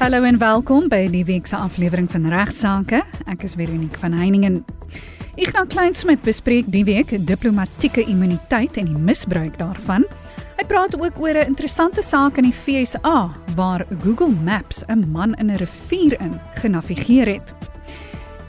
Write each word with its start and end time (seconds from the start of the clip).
Hallo 0.00 0.22
en 0.24 0.38
welkom 0.40 0.86
by 0.88 1.02
die 1.12 1.26
week 1.28 1.44
se 1.44 1.58
aflewering 1.60 2.06
van 2.08 2.24
Regsake. 2.32 3.02
Ek 3.28 3.42
is 3.44 3.52
Veronique 3.60 4.00
van 4.00 4.14
Heiningen. 4.16 4.62
Ignas 5.36 5.68
Kleinsmid 5.74 6.22
bespreek 6.24 6.70
die 6.72 6.86
week 6.88 7.12
diplomatieke 7.28 8.06
immuniteit 8.08 8.78
en 8.80 8.88
die 8.88 8.96
misbruik 8.96 9.58
daarvan. 9.60 10.06
Hy 10.56 10.64
praat 10.72 10.96
ook 10.96 11.20
oor 11.20 11.36
'n 11.36 11.52
interessante 11.52 12.00
saak 12.00 12.40
in 12.40 12.48
die 12.48 12.56
FSA 12.56 13.28
waar 13.54 13.84
Google 14.00 14.32
Maps 14.32 14.82
'n 14.88 15.04
man 15.12 15.34
in 15.34 15.50
'n 15.50 15.60
rivier 15.60 16.16
in 16.20 16.40
genavigeer 16.54 17.26
het. 17.26 17.52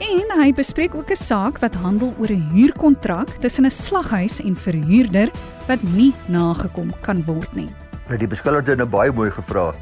En 0.00 0.40
hy 0.40 0.52
bespreek 0.52 0.94
ook 0.94 1.10
'n 1.10 1.16
saak 1.16 1.58
wat 1.58 1.74
handel 1.74 2.14
oor 2.18 2.32
'n 2.32 2.48
huurkontrak 2.54 3.28
tussen 3.40 3.66
'n 3.66 3.70
slaghuis 3.70 4.40
en 4.40 4.56
verhuurder 4.56 5.28
wat 5.68 5.82
nie 5.82 6.14
nagekom 6.28 6.92
kan 7.02 7.24
word 7.24 7.54
nie. 7.54 7.68
Nou 8.08 8.16
die 8.16 8.26
beskuldigde 8.26 8.70
het 8.70 8.78
nou 8.78 8.88
baie 8.88 9.12
mooi 9.12 9.30
gevra 9.30 9.74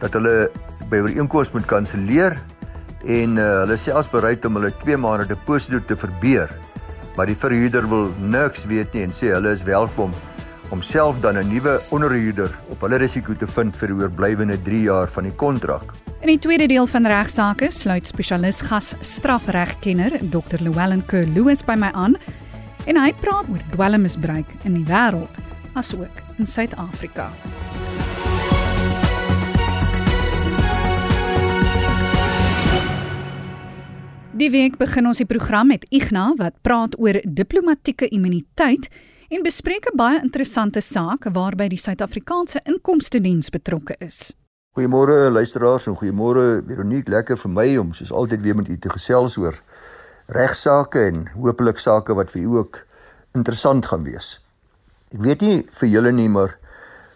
dat 0.00 0.12
hulle 0.12 0.50
by 0.90 1.00
ooreenkoms 1.04 1.52
moet 1.54 1.66
kanselleer 1.70 2.38
en 3.04 3.38
uh, 3.38 3.48
hulle 3.64 3.76
sê 3.80 3.92
as 3.92 4.08
bereid 4.10 4.44
om 4.48 4.56
hulle 4.58 4.72
2 4.82 4.96
maande 5.00 5.28
deposito 5.32 5.80
te 5.88 5.96
verbeur. 5.96 6.52
Maar 7.16 7.30
die 7.30 7.38
verhuurder 7.38 7.88
wil 7.88 8.08
niks 8.18 8.64
weet 8.70 8.94
nie 8.94 9.04
en 9.06 9.12
sê 9.14 9.32
hulle 9.34 9.52
is 9.54 9.64
welkom 9.66 10.14
om 10.74 10.82
self 10.82 11.20
dan 11.20 11.36
'n 11.38 11.48
nuwe 11.48 11.80
onderhuurder 11.90 12.50
op 12.68 12.80
hulle 12.80 12.96
risiko 12.96 13.34
te 13.34 13.46
vind 13.46 13.76
vir 13.76 13.88
die 13.88 13.96
oorblywende 14.02 14.58
3 14.62 14.82
jaar 14.82 15.08
van 15.08 15.24
die 15.24 15.36
kontrak. 15.36 15.92
In 16.20 16.26
die 16.32 16.38
tweede 16.38 16.66
deel 16.66 16.86
van 16.86 17.06
regsaake 17.06 17.70
sluit 17.70 18.06
spesialis 18.06 18.60
gas 18.60 18.94
strafregkenner 19.00 20.18
Dr. 20.30 20.58
Llewellyn 20.62 21.04
Kerr 21.06 21.26
Lewis 21.34 21.62
by 21.62 21.76
my 21.76 21.90
aan 21.92 22.16
en 22.86 22.96
hy 22.96 23.12
praat 23.20 23.48
oor 23.48 23.62
dwelmmisbruik 23.70 24.46
in 24.64 24.74
die 24.74 24.86
wêreld 24.88 25.38
asook 25.74 26.22
in 26.38 26.46
Suid-Afrika. 26.46 27.30
Die 34.34 34.48
week 34.50 34.80
begin 34.80 35.06
ons 35.06 35.20
die 35.20 35.28
program 35.30 35.68
met 35.70 35.84
Igna 35.94 36.32
wat 36.34 36.56
praat 36.66 36.96
oor 36.98 37.20
diplomatieke 37.22 38.08
immuniteit 38.10 38.88
en 39.30 39.44
bespreek 39.46 39.86
'n 39.86 39.96
baie 39.96 40.18
interessante 40.18 40.80
saak 40.80 41.28
waarby 41.30 41.68
die 41.68 41.78
Suid-Afrikaanse 41.78 42.58
Inkomste 42.66 43.20
Diens 43.20 43.50
betrokke 43.50 43.94
is. 44.00 44.34
Goeiemôre 44.74 45.30
luisteraars 45.30 45.86
en 45.86 45.94
goeiemôre 45.94 46.66
Veronique, 46.66 47.08
lekker 47.08 47.36
vir 47.36 47.50
my 47.50 47.76
om 47.76 47.92
soos 47.94 48.10
altyd 48.12 48.42
weer 48.42 48.56
met 48.56 48.68
u 48.68 48.78
te 48.78 48.88
gesels 48.88 49.36
oor 49.36 49.54
regsaake 50.26 50.98
en 50.98 51.28
hopelik 51.36 51.78
sake 51.78 52.14
wat 52.14 52.30
vir 52.30 52.42
u 52.42 52.46
ook 52.46 52.86
interessant 53.34 53.86
gaan 53.86 54.02
wees. 54.02 54.40
Ek 55.12 55.20
weet 55.20 55.40
nie 55.42 55.66
vir 55.70 55.88
julle 55.88 56.12
nie, 56.12 56.28
maar 56.28 56.58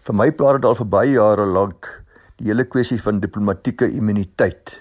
vir 0.03 0.15
my 0.15 0.31
plaas 0.31 0.55
dit 0.55 0.65
al 0.65 0.75
vir 0.75 0.87
baie 0.87 1.11
jare 1.11 1.45
lank 1.45 2.03
die 2.37 2.47
hele 2.47 2.63
kwessie 2.63 3.01
van 3.01 3.19
diplomatieke 3.19 3.91
immuniteit. 3.91 4.79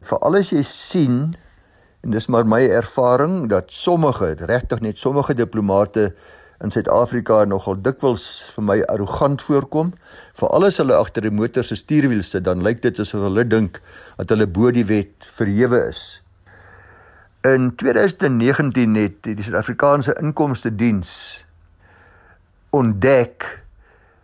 Veral 0.00 0.36
as 0.36 0.52
jy 0.52 0.62
sien 0.62 1.34
En 2.00 2.10
dis 2.10 2.26
maar 2.26 2.46
my 2.46 2.60
ervaring 2.68 3.48
dat 3.48 3.72
sommige, 3.72 4.34
regtig 4.38 4.80
net 4.80 4.98
sommige 4.98 5.34
diplomate 5.34 6.14
in 6.58 6.70
Suid-Afrika 6.70 7.44
nogal 7.46 7.78
dikwels 7.82 8.24
vir 8.54 8.64
my 8.66 8.76
arrogant 8.90 9.42
voorkom. 9.42 9.92
Veral 10.38 10.66
as 10.66 10.78
hulle 10.82 10.94
agter 10.94 11.26
'n 11.26 11.34
motor 11.34 11.64
se 11.64 11.76
stuurwiel 11.76 12.22
sit, 12.22 12.44
dan 12.44 12.62
lyk 12.62 12.82
dit 12.82 12.98
asof 12.98 13.22
hulle 13.22 13.46
dink 13.46 13.80
dat 14.16 14.28
hulle 14.28 14.46
bo 14.46 14.70
die 14.70 14.84
wet 14.84 15.26
verhewe 15.38 15.88
is. 15.88 16.22
In 17.46 17.74
2019 17.76 18.94
het 18.94 19.22
die 19.22 19.42
Suid-Afrikaanse 19.42 20.16
Inkomste 20.20 20.74
Diens 20.74 21.44
ontdek 22.70 23.64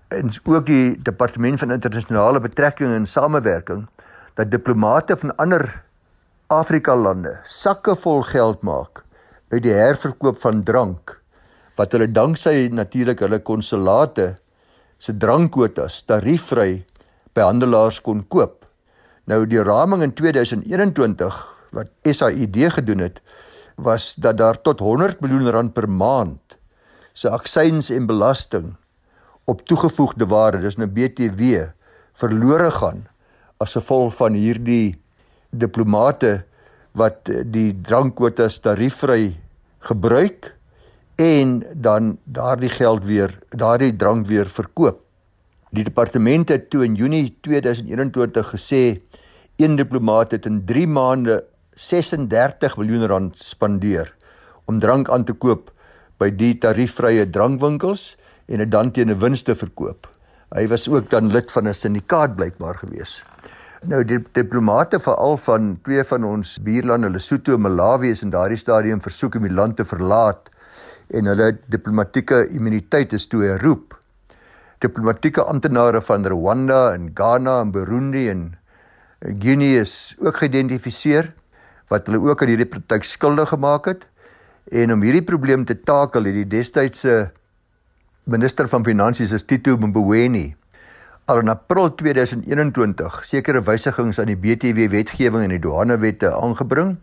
en 0.08 0.30
ook 0.44 0.66
die 0.66 1.02
Departement 1.02 1.58
van 1.58 1.70
Internasionale 1.70 2.40
Betrekkinge 2.40 2.94
en 2.94 3.06
Samewerking 3.06 3.86
dat 4.34 4.50
diplomate 4.50 5.16
van 5.16 5.36
ander 5.36 5.82
Afrika 6.52 6.92
lande 6.92 7.38
sakke 7.48 7.94
vol 7.96 8.20
geld 8.28 8.60
maak 8.60 9.00
uit 9.48 9.62
die 9.64 9.72
herverkoop 9.72 10.36
van 10.42 10.58
drank 10.60 11.14
wat 11.78 11.94
hulle 11.96 12.10
danksy 12.12 12.68
natuurlik 12.68 13.22
hulle 13.24 13.38
konsulate 13.40 14.34
se 15.00 15.14
drankkwotas 15.16 16.02
tariefvry 16.04 16.84
by 17.32 17.46
handelaars 17.48 18.02
kon 18.04 18.20
koop. 18.28 18.66
Nou 19.24 19.46
die 19.48 19.62
raming 19.64 20.02
in 20.04 20.12
2021 20.12 21.38
wat 21.72 21.88
SAID 22.04 22.58
gedoen 22.76 23.00
het 23.00 23.22
was 23.80 24.12
dat 24.14 24.36
daar 24.36 24.60
tot 24.60 24.84
100 24.84 25.24
miljoen 25.24 25.48
rand 25.48 25.72
per 25.72 25.88
maand 25.88 26.58
se 27.14 27.30
aksies 27.32 27.88
en 27.88 28.04
belasting 28.04 28.74
op 29.48 29.64
toegevoegde 29.64 30.28
waarde, 30.28 30.60
dis 30.60 30.76
nou 30.76 30.88
BTW, 30.92 31.72
verlore 32.12 32.68
gaan 32.70 33.06
as 33.56 33.72
gevolg 33.80 34.12
van 34.20 34.36
hierdie 34.36 35.00
diplomate 35.58 36.44
wat 36.92 37.30
die 37.50 37.72
drankkwotas 37.82 38.60
tariefvry 38.62 39.34
gebruik 39.78 40.52
en 41.16 41.62
dan 41.74 42.18
daardie 42.24 42.70
geld 42.70 43.04
weer 43.04 43.34
daardie 43.50 43.96
drank 43.96 44.26
weer 44.26 44.48
verkoop. 44.50 45.00
Die 45.74 45.84
departement 45.84 46.48
het 46.48 46.70
toe 46.70 46.84
in 46.84 46.94
Junie 46.94 47.36
2021 47.42 48.50
gesê 48.54 48.82
een 49.58 49.76
diplomaat 49.76 50.30
het 50.30 50.46
in 50.46 50.62
3 50.66 50.86
maande 50.86 51.44
36 51.74 52.76
miljoen 52.78 53.06
rand 53.10 53.38
spandeer 53.38 54.14
om 54.64 54.78
drank 54.78 55.10
aan 55.10 55.24
te 55.24 55.34
koop 55.34 55.72
by 56.18 56.30
die 56.30 56.54
tariefvrye 56.58 57.26
drankwinkels 57.30 58.14
en 58.46 58.62
dit 58.62 58.70
dan 58.70 58.90
teen 58.90 59.10
'n 59.10 59.18
wins 59.18 59.42
te 59.42 59.54
verkoop. 59.54 60.06
Hy 60.54 60.66
was 60.68 60.88
ook 60.88 61.10
dan 61.10 61.32
lid 61.32 61.50
van 61.50 61.68
'n 61.68 61.74
syndikaat 61.74 62.36
blykbaar 62.36 62.78
geweest. 62.78 63.33
Nou 63.84 63.98
die 64.08 64.16
diplomate 64.32 64.96
veral 65.02 65.34
van 65.44 65.74
twee 65.84 66.00
van 66.08 66.24
ons 66.24 66.54
buurlande, 66.64 67.10
Lesotho 67.12 67.58
en 67.58 67.66
Malawi 67.66 68.14
is 68.14 68.22
in 68.24 68.30
daardie 68.32 68.56
stadium 68.56 69.02
versoek 69.04 69.36
om 69.36 69.44
die 69.44 69.52
land 69.52 69.76
te 69.76 69.84
verlaat 69.84 70.48
en 71.12 71.28
hulle 71.28 71.50
diplomatieke 71.68 72.46
immuniteit 72.56 73.12
is 73.12 73.28
toe 73.28 73.42
geroep. 73.42 73.92
Diplomatieke 74.80 75.44
amptenare 75.44 76.00
van 76.00 76.24
Rwanda 76.24 76.94
en 76.94 77.10
Ghana 77.12 77.58
en 77.66 77.74
Burundi 77.76 78.24
en 78.32 78.46
Guinea 79.20 79.84
is 79.84 80.16
ook 80.16 80.40
geïdentifiseer 80.40 81.34
wat 81.92 82.08
hulle 82.08 82.24
ook 82.24 82.40
aan 82.40 82.54
hierdie 82.54 82.70
praktyk 82.70 83.04
skuldig 83.04 83.52
gemaak 83.52 83.92
het. 83.92 84.08
En 84.72 84.96
om 84.96 85.04
hierdie 85.04 85.26
probleem 85.28 85.68
te 85.68 85.76
takel 85.76 86.24
het 86.24 86.40
die 86.40 86.48
destydse 86.56 87.34
minister 88.24 88.68
van 88.72 88.84
finansies, 88.84 89.44
Tito 89.44 89.76
Mboweni, 89.76 90.54
al 91.24 91.40
in 91.40 91.48
April 91.48 91.88
2021 91.96 93.22
sekere 93.24 93.62
wysigings 93.64 94.18
aan 94.20 94.28
die 94.28 94.36
BTW 94.36 94.90
wetgewing 94.92 95.46
en 95.46 95.54
die 95.54 95.62
douanewette 95.62 96.28
aangebring. 96.36 96.98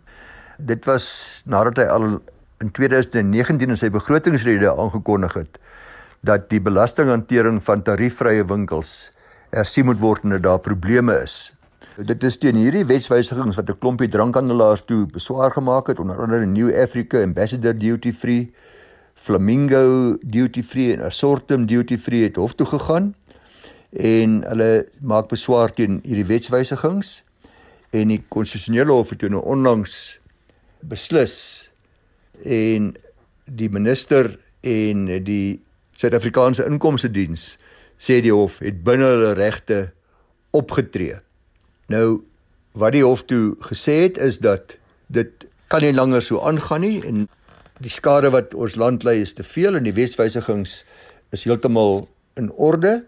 Dit 0.62 0.86
was 0.86 1.06
nadat 1.50 1.80
hy 1.82 1.86
al 1.90 2.06
in 2.62 2.70
2019 2.70 3.74
in 3.74 3.80
sy 3.80 3.90
begrotingsrede 3.90 4.70
aangekondig 4.70 5.34
het 5.40 5.58
dat 6.22 6.46
die 6.52 6.60
belastinghantering 6.62 7.58
van 7.66 7.82
tariefvrye 7.82 8.44
winkels 8.46 9.10
hersien 9.50 9.88
moet 9.88 9.98
word 9.98 10.22
en 10.22 10.36
dat 10.36 10.44
daar 10.46 10.62
probleme 10.62 11.16
is. 11.24 11.50
Dit 11.98 12.22
is 12.22 12.38
teen 12.38 12.56
hierdie 12.56 12.86
wetswysigings 12.86 13.58
wat 13.58 13.70
'n 13.70 13.78
klompie 13.82 14.08
drankhandelaars 14.08 14.86
toe 14.86 15.06
beswaar 15.06 15.50
gemaak 15.50 15.90
het 15.90 15.98
onder 15.98 16.22
andere 16.22 16.46
New 16.46 16.70
Africa 16.70 17.22
Ambassador 17.22 17.74
Duty 17.74 18.12
Free, 18.12 18.54
Flamingo 19.14 20.16
Duty 20.22 20.62
Free 20.62 20.94
en 20.94 21.02
Assortum 21.02 21.66
Duty 21.66 21.98
Free 21.98 22.22
het 22.22 22.36
hof 22.36 22.54
toe 22.54 22.66
gegaan 22.66 23.14
en 23.92 24.40
hulle 24.48 24.86
maak 25.00 25.28
beswaar 25.28 25.72
teen 25.76 26.00
hierdie 26.06 26.28
wetswysigings 26.28 27.20
en 27.92 28.08
die 28.08 28.22
konstitusionele 28.32 28.92
hof 28.92 29.12
het 29.12 29.20
toe 29.20 29.30
nou 29.32 29.42
onlangs 29.44 29.96
beslis 30.80 31.36
en 32.42 32.94
die 33.44 33.68
minister 33.68 34.38
en 34.62 35.06
die 35.26 35.60
Suid-Afrikaanse 36.00 36.64
Inkomste 36.66 37.10
Diens 37.12 37.56
sê 38.00 38.22
die 38.24 38.32
hof 38.32 38.58
het 38.64 38.80
binne 38.82 39.12
hulle 39.12 39.34
regte 39.38 39.92
opgetree. 40.56 41.20
Nou 41.92 42.22
wat 42.78 42.96
die 42.96 43.04
hof 43.04 43.26
toe 43.28 43.54
gesê 43.68 44.06
het 44.06 44.18
is 44.18 44.40
dat 44.42 44.78
dit 45.12 45.46
kan 45.68 45.84
nie 45.84 45.92
langer 45.92 46.24
so 46.24 46.40
aangaan 46.40 46.82
nie 46.86 46.98
en 47.06 47.28
die 47.82 47.92
skade 47.92 48.32
wat 48.32 48.54
ons 48.54 48.78
land 48.80 49.04
ly 49.04 49.18
is 49.22 49.36
te 49.36 49.44
veel 49.44 49.76
en 49.76 49.84
die 49.84 49.94
wetswysigings 49.96 50.80
is 51.36 51.44
heeltemal 51.44 52.06
in 52.40 52.48
orde 52.56 53.02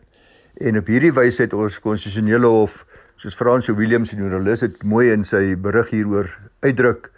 En 0.62 0.79
op 0.79 0.87
hierdie 0.87 1.12
wyse 1.12 1.43
het 1.43 1.55
ons 1.56 1.81
konstitusionele 1.83 2.47
hof, 2.47 2.85
soos 3.19 3.35
Frans 3.35 3.67
Williams 3.67 4.12
en 4.12 4.23
joernalis 4.23 4.62
het 4.62 4.83
mooi 4.83 5.11
in 5.11 5.25
sy 5.27 5.55
berig 5.59 5.91
hieroor 5.91 6.31
uitdruk, 6.62 7.11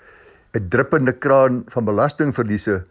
'n 0.54 0.68
druppende 0.68 1.12
kraan 1.12 1.64
van 1.68 1.84
belastingverliese 1.84 2.84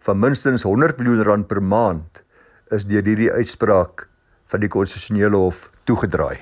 van 0.00 0.18
minstens 0.18 0.62
100 0.62 0.98
miljoen 0.98 1.22
rand 1.22 1.46
per 1.46 1.62
maand 1.62 2.22
is 2.70 2.86
deur 2.86 3.04
hierdie 3.04 3.32
uitspraak 3.32 4.08
van 4.46 4.60
die 4.60 4.68
konstitusionele 4.68 5.36
hof 5.36 5.70
toegedraai. 5.84 6.38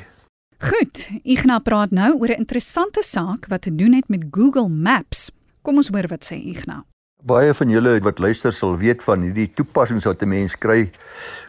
Goed, 0.58 1.08
Ignas 1.22 1.62
praat 1.62 1.90
nou 1.90 2.14
oor 2.18 2.28
'n 2.28 2.42
interessante 2.44 3.02
saak 3.02 3.46
wat 3.48 3.62
te 3.62 3.74
doen 3.74 3.92
het 3.92 4.08
met 4.08 4.26
Google 4.30 4.68
Maps. 4.68 5.30
Kom 5.62 5.76
ons 5.76 5.88
hoor 5.88 6.06
wat 6.08 6.24
sê 6.24 6.34
Ignas. 6.34 6.84
Baie 7.26 7.50
van 7.50 7.66
julle 7.66 7.96
wat 8.06 8.20
luister 8.22 8.52
sal 8.54 8.76
weet 8.78 9.00
van 9.02 9.24
hierdie 9.26 9.48
toepassings 9.50 10.04
wat 10.06 10.20
'n 10.22 10.28
mens 10.30 10.54
kry 10.54 10.92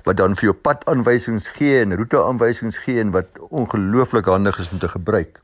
wat 0.03 0.17
dan 0.17 0.33
vir 0.35 0.49
jou 0.49 0.53
padaanwysings 0.53 1.47
gee 1.47 1.81
en 1.81 1.93
roeteaanwysings 1.93 2.77
gee 2.77 2.99
en 2.99 3.11
wat 3.11 3.27
ongelooflik 3.49 4.25
handig 4.25 4.57
is 4.59 4.71
om 4.71 4.79
te 4.79 4.87
gebruik. 4.87 5.41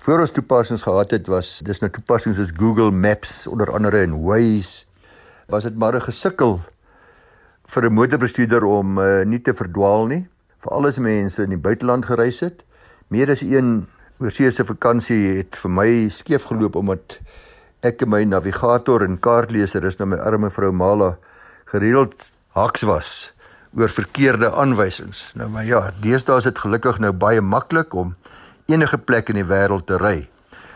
Voor 0.00 0.20
ons 0.20 0.30
toepassings 0.30 0.82
gehad 0.82 1.10
het 1.10 1.26
was 1.26 1.60
dis 1.64 1.80
nou 1.80 1.90
toepassings 1.90 2.38
soos 2.38 2.56
Google 2.56 2.90
Maps 2.90 3.46
onder 3.46 3.70
andere 3.72 4.00
en 4.00 4.22
Waze 4.22 4.86
was 5.46 5.62
dit 5.62 5.76
maar 5.76 5.94
'n 5.94 6.08
gesukkel 6.08 6.60
vir 7.66 7.84
'n 7.84 7.92
motorbestuurder 7.92 8.64
om 8.64 8.98
uh, 8.98 9.24
nie 9.24 9.42
te 9.42 9.54
verdwaal 9.54 10.06
nie. 10.06 10.28
Veral 10.58 10.86
as 10.86 10.98
mense 10.98 11.42
in 11.42 11.50
die 11.50 11.58
buiteland 11.58 12.06
gereis 12.06 12.40
het. 12.40 12.64
Meer 13.08 13.30
as 13.30 13.42
een 13.42 13.86
oorseese 14.18 14.64
vakansie 14.64 15.36
het 15.36 15.56
vir 15.56 15.70
my 15.70 16.08
skeef 16.08 16.44
geloop 16.44 16.76
omdat 16.76 17.20
ek 17.86 18.02
en 18.04 18.10
my 18.12 18.24
navigator 18.28 19.00
en 19.06 19.16
kaartleser 19.24 19.84
is 19.88 19.96
nou 19.98 20.10
my 20.12 20.18
arme 20.20 20.50
vrou 20.52 20.68
Mala 20.72 21.14
gereeld 21.72 22.28
haks 22.56 22.82
was 22.84 23.12
oor 23.78 23.88
verkeerde 23.88 24.50
aanwysings. 24.52 25.30
Nou 25.38 25.48
maar 25.48 25.64
ja, 25.64 25.80
deesdae 26.02 26.42
is 26.42 26.48
dit 26.48 26.58
gelukkig 26.58 26.98
nou 27.00 27.12
baie 27.16 27.40
maklik 27.40 27.94
om 27.94 28.16
enige 28.68 28.98
plek 28.98 29.30
in 29.30 29.38
die 29.40 29.46
wêreld 29.48 29.86
te 29.88 29.96
ry. 29.96 30.28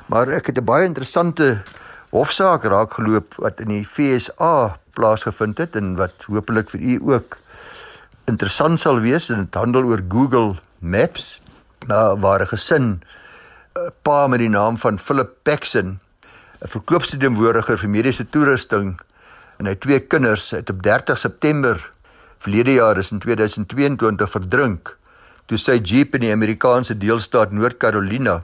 Maar 0.09 0.31
ek 0.33 0.47
het 0.47 0.59
'n 0.59 0.65
baie 0.65 0.87
interessante 0.87 1.63
hofsaak 2.11 2.65
raakgeloop 2.65 3.35
wat 3.37 3.61
in 3.61 3.69
die 3.69 3.85
FSA 3.85 4.79
plaasgevind 4.95 5.59
het 5.59 5.77
en 5.77 5.97
wat 5.97 6.15
hopelik 6.27 6.71
vir 6.71 6.81
u 6.81 7.01
ook 7.13 7.37
interessant 8.25 8.81
sal 8.81 9.01
wees 9.01 9.29
en 9.31 9.45
dit 9.45 9.55
handel 9.55 9.85
oor 9.85 10.01
Google 10.09 10.57
Maps 10.79 11.41
nou 11.87 12.21
waar 12.21 12.41
'n 12.41 12.47
gesin 12.47 13.03
'n 13.77 13.91
pa 14.03 14.27
met 14.27 14.39
die 14.39 14.49
naam 14.49 14.79
van 14.79 14.99
Philip 14.99 15.31
Paxson 15.43 16.01
'n 16.65 16.73
verkoopstudiewoordiger 16.73 17.79
vir 17.79 17.91
mediese 17.93 18.25
toerusting 18.25 18.95
en 19.61 19.67
hy 19.69 19.75
twee 19.77 20.01
kinders 20.01 20.51
het 20.57 20.71
op 20.73 20.83
30 20.83 21.19
September 21.21 21.91
verlede 22.41 22.79
jaar 22.79 22.99
is 22.99 23.11
in 23.13 23.21
2022 23.21 24.31
verdrink 24.31 24.95
toe 25.47 25.59
sy 25.61 25.77
jeep 25.77 26.15
in 26.17 26.25
die 26.25 26.33
Amerikaanse 26.33 26.97
deelstaat 26.97 27.53
Noord-Carolina 27.53 28.41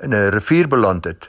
in 0.00 0.14
'n 0.14 0.30
rivier 0.32 0.68
beland 0.68 1.04
het 1.04 1.28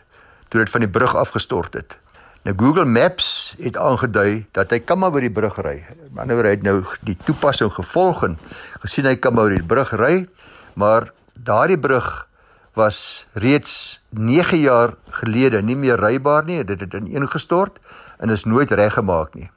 toe 0.50 0.62
dit 0.64 0.70
van 0.70 0.82
die 0.86 0.90
brug 0.90 1.16
afgestort 1.16 1.74
het. 1.74 1.98
Nou 2.44 2.56
Google 2.60 2.86
Maps 2.86 3.56
het 3.60 3.78
aangedui 3.78 4.46
dat 4.52 4.72
hy 4.72 4.80
kan 4.80 5.00
maar 5.00 5.12
oor 5.12 5.24
die 5.26 5.32
brug 5.32 5.58
ry. 5.64 5.84
Maar 6.12 6.28
nou 6.28 6.42
hy 6.42 6.50
het 6.50 6.64
nou 6.64 6.84
die 7.02 7.18
toepassing 7.26 7.72
gevolg 7.72 8.24
en 8.24 8.38
gesien 8.84 9.06
hy 9.06 9.16
kan 9.16 9.34
maar 9.34 9.44
oor 9.44 9.56
die 9.56 9.64
brug 9.64 9.92
ry, 9.92 10.28
maar 10.76 11.12
daardie 11.34 11.80
brug 11.80 12.28
was 12.74 13.26
reeds 13.34 14.02
9 14.10 14.58
jaar 14.58 14.96
gelede 15.10 15.62
nie 15.62 15.76
meer 15.76 16.00
rybaar 16.02 16.46
nie. 16.46 16.64
Dit 16.64 16.82
het 16.82 16.94
ineengestort 16.94 17.80
en 18.18 18.30
is 18.30 18.46
nooit 18.46 18.72
reggemaak 18.72 19.36
nie. 19.36 19.50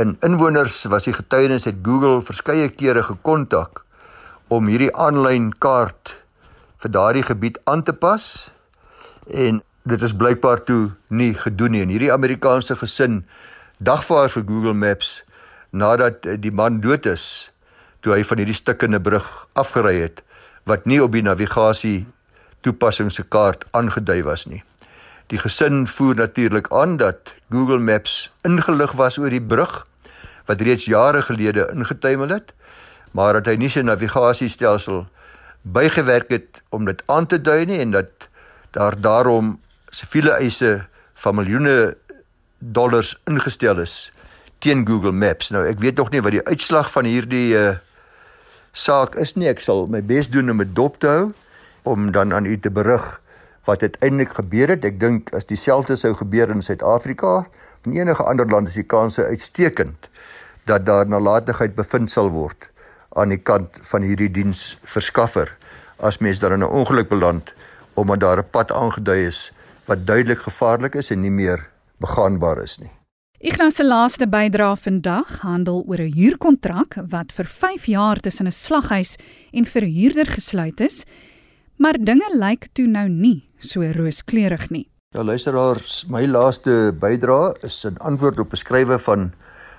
In 0.00 0.16
inwoners 0.20 0.84
was 0.90 1.04
die 1.04 1.14
getuienis 1.14 1.64
het 1.68 1.82
Google 1.82 2.22
verskeie 2.22 2.68
kere 2.68 3.02
gekontak 3.02 3.84
om 4.48 4.66
hierdie 4.66 4.92
aanlyn 4.96 5.52
kaart 5.58 6.16
vir 6.82 6.90
daardie 6.90 7.22
gebied 7.22 7.60
aan 7.70 7.82
te 7.82 7.92
pas 7.92 8.50
en 9.30 9.62
dit 9.84 10.02
is 10.02 10.16
blykbaar 10.16 10.64
toe 10.64 10.90
nie 11.08 11.32
gedoen 11.38 11.76
nie 11.76 11.84
en 11.84 11.92
hierdie 11.92 12.12
Amerikaanse 12.12 12.76
gesin 12.80 13.22
dagvaar 13.78 14.32
vir 14.32 14.44
Google 14.48 14.74
Maps 14.74 15.22
nadat 15.70 16.26
die 16.40 16.52
man 16.52 16.80
dood 16.84 17.06
is 17.06 17.50
toe 18.00 18.14
hy 18.16 18.24
van 18.24 18.40
hierdie 18.42 18.56
stukkende 18.56 19.00
brug 19.00 19.28
afgery 19.60 19.96
het 20.02 20.20
wat 20.68 20.84
nie 20.88 21.00
op 21.04 21.12
die 21.12 21.24
navigasie 21.24 22.04
toepassing 22.64 23.12
se 23.12 23.22
kaart 23.22 23.64
aangedui 23.76 24.22
was 24.26 24.46
nie. 24.48 24.62
Die 25.32 25.40
gesin 25.40 25.86
voer 25.88 26.16
natuurlik 26.16 26.68
aan 26.72 26.96
dat 27.00 27.32
Google 27.52 27.80
Maps 27.80 28.30
ingelig 28.44 28.92
was 29.00 29.18
oor 29.18 29.32
die 29.32 29.42
brug 29.42 29.82
wat 30.48 30.60
reeds 30.60 30.84
jare 30.84 31.22
gelede 31.24 31.68
ingetuimel 31.72 32.28
het, 32.28 32.52
maar 33.16 33.38
dat 33.38 33.48
hy 33.48 33.56
nie 33.60 33.70
sy 33.72 33.84
navigasiestelsel 33.84 35.04
bygewerk 35.76 36.28
het 36.28 36.60
om 36.76 36.84
dit 36.84 37.00
aan 37.08 37.26
te 37.26 37.38
dui 37.40 37.64
nie 37.68 37.80
en 37.80 37.94
dat 37.94 38.28
daar 38.76 38.96
daarom 39.00 39.54
siviele 39.94 40.34
eise 40.36 40.82
van 41.22 41.38
miljoene 41.38 41.94
dollars 42.58 43.14
ingestel 43.30 43.80
is 43.80 44.10
teen 44.64 44.84
Google 44.88 45.12
Maps. 45.12 45.50
Nou 45.52 45.64
ek 45.68 45.80
weet 45.80 45.96
nog 46.00 46.10
nie 46.12 46.20
wat 46.24 46.36
die 46.36 46.44
uitslag 46.48 46.90
van 46.92 47.08
hierdie 47.08 47.56
uh, 47.56 47.76
saak 48.72 49.16
is 49.20 49.34
nie. 49.36 49.48
Ek 49.48 49.60
sal 49.60 49.86
my 49.92 50.02
bes 50.04 50.28
doen 50.28 50.50
om 50.52 50.60
dit 50.60 50.76
dop 50.76 51.00
te 51.00 51.08
hou 51.08 51.24
om 51.84 52.10
dan 52.12 52.32
aan 52.34 52.48
u 52.48 52.56
te 52.60 52.70
berig 52.70 53.20
wat 53.64 53.82
uiteindelik 53.82 54.34
gebeur 54.36 54.68
het. 54.74 54.84
Ek 54.84 55.00
dink 55.00 55.32
as 55.36 55.48
dieselfde 55.48 55.96
sou 55.96 56.12
gebeur 56.16 56.50
in 56.52 56.62
Suid-Afrika, 56.62 57.44
in 57.84 57.96
enige 57.96 58.24
ander 58.24 58.48
land 58.48 58.68
is 58.68 58.78
die 58.80 58.88
kanse 58.88 59.24
uitstekend 59.24 60.08
dat 60.64 60.86
daar 60.86 61.08
nalatigheid 61.08 61.74
bevind 61.76 62.10
sal 62.10 62.30
word 62.32 62.68
aan 63.14 63.28
die 63.34 63.40
kant 63.40 63.78
van 63.90 64.02
hierdie 64.02 64.30
diensverskaffer 64.32 65.52
as 66.00 66.18
mens 66.24 66.40
dan 66.40 66.56
in 66.56 66.64
'n 66.64 66.74
ongeluk 66.80 67.08
beland 67.08 67.52
omdat 67.94 68.20
daar 68.20 68.38
'n 68.38 68.50
pad 68.50 68.72
aangedui 68.72 69.26
is 69.26 69.52
wat 69.86 70.06
duidelik 70.06 70.40
gevaarlik 70.40 70.94
is 70.94 71.10
en 71.10 71.20
nie 71.20 71.30
meer 71.30 71.68
begaanbaar 72.00 72.62
is 72.62 72.78
nie. 72.78 72.90
Ignas 73.38 73.74
se 73.74 73.84
laaste 73.84 74.26
bydrae 74.26 74.76
vandag 74.76 75.40
handel 75.40 75.84
oor 75.86 76.00
'n 76.00 76.14
huurkontrak 76.16 76.96
wat 77.08 77.32
vir 77.32 77.44
5 77.44 77.84
jaar 77.86 78.20
tussen 78.20 78.46
'n 78.46 78.52
slaghuis 78.52 79.16
en 79.52 79.64
verhuurder 79.64 80.26
gesluit 80.26 80.80
is, 80.80 81.04
maar 81.76 81.98
dinge 81.98 82.28
lyk 82.34 82.68
toe 82.72 82.86
nou 82.86 83.08
nie 83.08 83.48
so 83.58 83.82
rooskleurig 83.82 84.70
nie. 84.70 84.88
Ja 85.14 85.22
luisteraars, 85.22 86.04
my 86.10 86.26
laaste 86.26 86.92
bydrae 87.00 87.54
is 87.62 87.84
'n 87.86 87.96
antwoord 87.98 88.38
op 88.38 88.52
'n 88.52 88.56
skrywe 88.56 88.98
van 88.98 89.32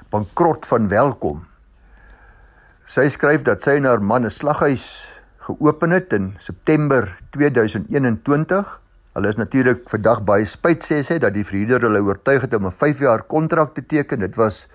Bankrot 0.09 0.65
van 0.65 0.87
Welkom. 0.87 1.45
Sy 2.87 3.09
skryf 3.09 3.41
dat 3.41 3.63
sy 3.63 3.77
en 3.77 3.85
haar 3.85 4.01
man 4.01 4.25
'n 4.25 4.29
slaghuis 4.29 5.07
geopen 5.39 5.91
het 5.91 6.13
in 6.13 6.35
September 6.39 7.17
2021 7.31 8.79
Hulle 9.15 9.29
is 9.31 9.37
natuurlik 9.39 9.85
vandag 9.87 10.25
baie 10.27 10.43
spyt 10.43 10.83
sê 10.83 10.97
sy 11.07 11.15
dat 11.23 11.31
die 11.37 11.45
verhuurder 11.47 11.85
hulle 11.87 12.01
oortuig 12.03 12.41
het 12.43 12.53
om 12.57 12.65
'n 12.67 12.71
5 12.71 12.99
jaar 12.99 13.21
kontrak 13.23 13.73
te 13.73 13.85
teken. 13.85 14.19
Dit 14.19 14.35
was 14.35 14.67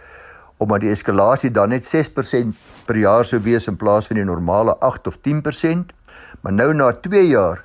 omdat 0.56 0.81
die 0.81 0.90
eskalasie 0.90 1.50
dan 1.50 1.69
net 1.69 1.84
6% 1.84 2.56
per 2.87 2.96
jaar 2.96 3.25
sou 3.25 3.40
wees 3.40 3.69
in 3.69 3.76
plaas 3.76 4.06
van 4.06 4.16
die 4.16 4.25
normale 4.25 4.76
8 4.81 5.06
of 5.06 5.19
10%. 5.20 5.93
Maar 6.40 6.52
nou 6.52 6.72
na 6.75 6.92
2 6.92 7.26
jaar 7.28 7.64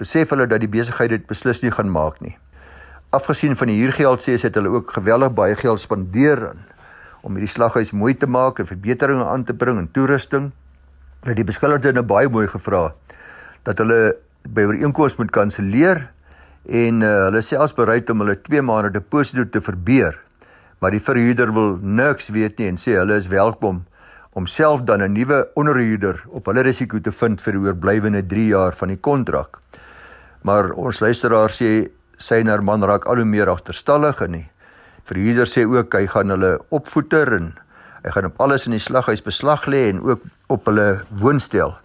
besef 0.00 0.32
hulle 0.32 0.46
dat 0.48 0.60
die 0.60 0.70
besigheid 0.70 1.12
dit 1.12 1.26
beslis 1.28 1.62
nie 1.62 1.72
gaan 1.72 1.90
maak 1.92 2.20
nie. 2.20 2.36
Afgesien 3.16 3.56
van 3.56 3.70
die 3.70 3.78
huurgeld 3.80 4.24
sê 4.24 4.36
het 4.40 4.56
hulle 4.58 4.72
ook 4.72 4.96
geweldig 4.96 5.32
baie 5.36 5.56
geld 5.56 5.80
spandeer 5.80 6.48
aan 6.50 6.64
om 7.26 7.34
hierdie 7.34 7.50
slaghuis 7.50 7.90
mooi 7.90 8.14
te 8.14 8.28
maak 8.30 8.60
en 8.62 8.68
verbeteringe 8.68 9.24
aan 9.26 9.44
te 9.44 9.54
bring 9.56 9.80
en 9.80 9.88
toerusting. 9.90 10.52
Hulle 11.24 11.32
het 11.32 11.40
die 11.40 11.48
beskuldigde 11.48 11.92
nou 11.96 12.04
baie 12.06 12.30
mooi 12.30 12.46
gevra 12.46 12.92
dat 13.66 13.80
hulle 13.82 14.14
by 14.46 14.62
ooreenkoms 14.68 15.16
moet 15.18 15.32
kanselleer 15.34 16.04
en 16.70 17.02
uh, 17.02 17.10
hulle 17.26 17.42
selfs 17.42 17.74
bereid 17.74 18.10
om 18.12 18.22
hulle 18.22 18.36
2 18.46 18.62
maande 18.62 18.92
deposito 18.94 19.42
te 19.50 19.62
verbeur. 19.62 20.14
Maar 20.78 20.94
die 20.94 21.02
verhuurder 21.02 21.50
wil 21.56 21.76
niks 21.82 22.30
weet 22.30 22.60
nie 22.60 22.70
en 22.70 22.78
sê 22.78 22.94
hulle 23.00 23.18
is 23.18 23.30
welkom 23.32 23.82
om 24.36 24.46
self 24.46 24.82
dan 24.84 25.02
'n 25.02 25.12
nuwe 25.12 25.48
onderhuurder 25.54 26.24
op 26.28 26.46
hulle 26.46 26.60
risiko 26.60 27.00
te 27.00 27.12
vind 27.12 27.40
vir 27.40 27.52
die 27.52 27.60
oorblywende 27.60 28.26
3 28.26 28.46
jaar 28.46 28.74
van 28.76 28.88
die 28.88 29.00
kontrak. 29.00 29.58
Maar 30.42 30.70
ons 30.72 31.00
luisteraar 31.00 31.50
sê 31.50 31.88
sy 32.18 32.34
en 32.34 32.46
haar 32.46 32.62
man 32.62 32.84
raak 32.84 33.06
al 33.06 33.16
hoe 33.16 33.24
meer 33.24 33.48
agterstallig 33.48 34.20
en 34.20 34.32
die 34.32 34.48
verhuurder 35.04 35.46
sê 35.46 35.64
ook 35.64 35.94
hy 35.94 36.06
gaan 36.06 36.28
hulle 36.28 36.58
opvoeter 36.68 37.32
en 37.32 37.54
hy 38.04 38.10
gaan 38.10 38.28
op 38.28 38.40
alles 38.40 38.66
in 38.66 38.72
die 38.72 38.80
slaghuis 38.80 39.22
beslag 39.22 39.66
lê 39.66 39.88
en 39.88 40.00
ook 40.00 40.20
op 40.48 40.64
hulle 40.66 41.02
woonstel 41.10 41.76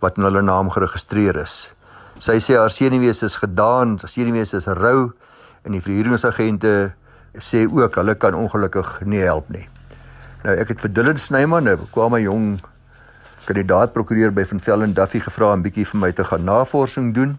wat 0.00 0.16
in 0.16 0.24
hulle 0.24 0.42
naam 0.42 0.70
geregistreer 0.70 1.36
is. 1.36 1.70
Sy 2.18 2.40
sê 2.40 2.56
haar 2.56 2.70
senuwees 2.70 3.22
is 3.22 3.36
gedaan, 3.36 3.98
haar 4.00 4.08
senuwees 4.08 4.54
is 4.54 4.66
rou 4.66 5.12
en 5.64 5.72
die 5.72 5.82
verhuuringsagente 5.82 6.92
sê 7.38 7.66
ook 7.68 7.94
hulle 7.94 8.14
kan 8.14 8.34
ongelukkig 8.34 9.00
nie 9.04 9.20
help 9.20 9.50
nie. 9.50 9.68
Nou 10.48 10.54
ek 10.56 10.70
het 10.72 10.78
vir 10.80 10.92
Dylan 10.96 11.18
Snyman, 11.20 11.68
'n 11.68 11.76
bekwame 11.76 12.22
jong 12.22 12.60
kandidaat 13.44 13.92
prokureur 13.92 14.30
by 14.32 14.44
Van 14.48 14.60
Velden 14.60 14.94
Duffy 14.94 15.20
gevra 15.20 15.52
om 15.52 15.62
bietjie 15.62 15.84
vir 15.84 16.00
my 16.00 16.12
te 16.12 16.24
gaan 16.24 16.44
navorsing 16.44 17.12
doen. 17.14 17.38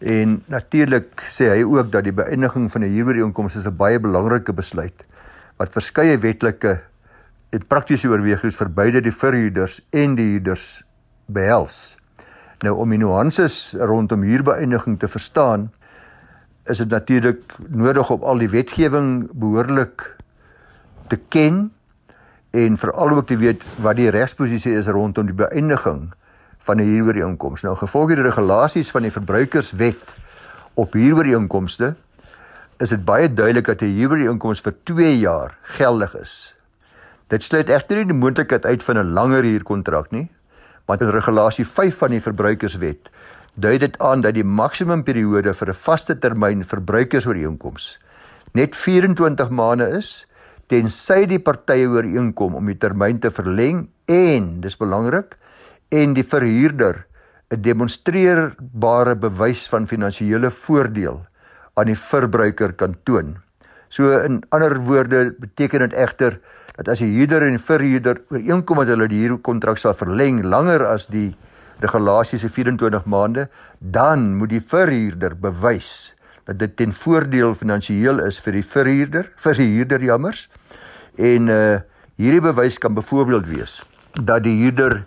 En 0.00 0.42
natuurlik 0.48 1.20
sê 1.28 1.50
hy 1.52 1.62
ook 1.62 1.92
dat 1.92 2.04
die 2.04 2.12
beëindiging 2.12 2.70
van 2.72 2.80
'n 2.80 2.88
huurooreenkoms 2.88 3.56
'n 3.56 3.76
baie 3.76 4.00
belangrike 4.00 4.52
besluit 4.52 5.04
wat 5.58 5.72
verskeie 5.72 6.16
wetlike 6.18 6.80
en 7.50 7.66
praktiese 7.66 8.08
oorwegings 8.08 8.56
vir 8.56 8.68
beide 8.68 9.00
die 9.00 9.12
verhuurders 9.12 9.80
en 9.90 10.14
die 10.14 10.30
huurders 10.32 10.82
behels. 11.26 11.96
Nou 12.62 12.74
om 12.76 12.88
die 12.88 12.98
nuances 12.98 13.74
rondom 13.78 14.22
huurbeëindiging 14.22 14.98
te 14.98 15.08
verstaan, 15.08 15.70
is 16.64 16.78
dit 16.78 16.88
natuurlik 16.88 17.54
nodig 17.68 18.10
om 18.10 18.22
al 18.22 18.38
die 18.38 18.48
wetgewing 18.48 19.28
behoorlik 19.32 20.16
te 21.08 21.18
ken 21.28 21.70
en 22.50 22.78
veral 22.78 23.10
ook 23.10 23.26
te 23.26 23.36
weet 23.36 23.62
wat 23.82 23.96
die 23.96 24.10
regsposisie 24.10 24.74
is 24.78 24.86
rondom 24.86 25.26
die 25.26 25.34
beëindiging 25.34 26.10
van 26.58 26.76
'n 26.76 26.86
huurooreenkoms. 26.86 27.62
Nou 27.62 27.76
gevolg 27.76 28.08
die 28.08 28.22
regulasies 28.22 28.90
van 28.90 29.02
die 29.02 29.10
verbruikerswet 29.10 30.14
op 30.74 30.92
huurooreenkomste 30.92 31.94
is 32.78 32.88
dit 32.88 33.04
baie 33.04 33.34
duidelik 33.34 33.66
dat 33.66 33.82
'n 33.82 33.96
huurooreenkoms 33.96 34.60
vir 34.60 34.74
2 34.84 35.18
jaar 35.18 35.56
geldig 35.62 36.14
is. 36.16 36.54
Dit 37.28 37.42
sluit 37.42 37.68
egter 37.68 37.96
nie 37.96 38.06
die 38.06 38.14
moontlikheid 38.14 38.66
uit 38.66 38.82
van 38.82 38.98
'n 38.98 39.12
langer 39.12 39.42
huurkontrak 39.42 40.10
nie, 40.10 40.30
want 40.84 41.00
in 41.00 41.10
regulasie 41.10 41.66
5 41.66 41.96
van 41.96 42.10
die 42.10 42.20
verbruikerswet 42.20 43.10
dui 43.54 43.78
dit 43.78 43.98
aan 43.98 44.20
dat 44.20 44.34
die 44.34 44.44
maksimumperiode 44.44 45.54
vir 45.54 45.68
'n 45.68 45.74
vaste 45.74 46.18
termyn 46.18 46.64
verbruikersooreenkoms 46.64 47.98
net 48.52 48.76
24 48.76 49.50
maande 49.50 49.88
is 49.98 50.26
tensy 50.70 51.24
die 51.26 51.40
partye 51.42 51.88
ooreenkom 51.90 52.54
om 52.54 52.68
die 52.70 52.78
termyn 52.78 53.18
te 53.18 53.32
verleng 53.34 53.88
en 54.06 54.50
dis 54.62 54.78
belangrik 54.78 55.34
en 55.90 56.14
die 56.14 56.22
verhuurder 56.22 57.06
'n 57.50 57.62
demonstreerbare 57.62 59.16
bewys 59.18 59.66
van 59.68 59.86
finansiële 59.86 60.50
voordeel 60.50 61.18
aan 61.74 61.86
die 61.90 61.98
verbruiker 61.98 62.72
kan 62.72 62.94
toon. 63.04 63.38
So 63.88 64.14
in 64.22 64.42
ander 64.50 64.78
woorde 64.78 65.34
beteken 65.38 65.80
dit 65.80 65.94
egter 65.98 66.38
dat 66.76 66.88
as 66.88 67.02
die 67.02 67.10
huurder 67.10 67.42
en 67.42 67.58
die 67.58 67.66
verhuurder 67.66 68.22
ooreenkom 68.30 68.76
dat 68.76 68.94
hulle 68.94 69.08
die 69.08 69.26
huurkontrak 69.26 69.78
sal 69.78 69.94
verleng 69.94 70.44
langer 70.44 70.86
as 70.86 71.08
die 71.10 71.34
regulasies 71.80 72.40
se 72.40 72.48
24 72.48 73.04
maande, 73.04 73.48
dan 73.80 74.36
moet 74.36 74.50
die 74.50 74.62
verhuurder 74.62 75.34
bewys 75.34 76.14
dat 76.44 76.58
dit 76.58 76.76
ten 76.76 76.92
voordeel 76.92 77.54
finansiëel 77.54 78.20
is 78.26 78.40
vir 78.40 78.52
die 78.52 78.64
verhuurder, 78.64 79.30
vir 79.36 79.54
die 79.54 79.70
huurder 79.76 80.02
jammers. 80.02 80.48
En 81.16 81.48
uh 81.48 81.78
hierdie 82.20 82.42
bewys 82.44 82.76
kan 82.78 82.92
byvoorbeeld 82.92 83.46
wees 83.48 83.78
dat 84.12 84.42
die 84.44 84.58
huurder 84.58 85.06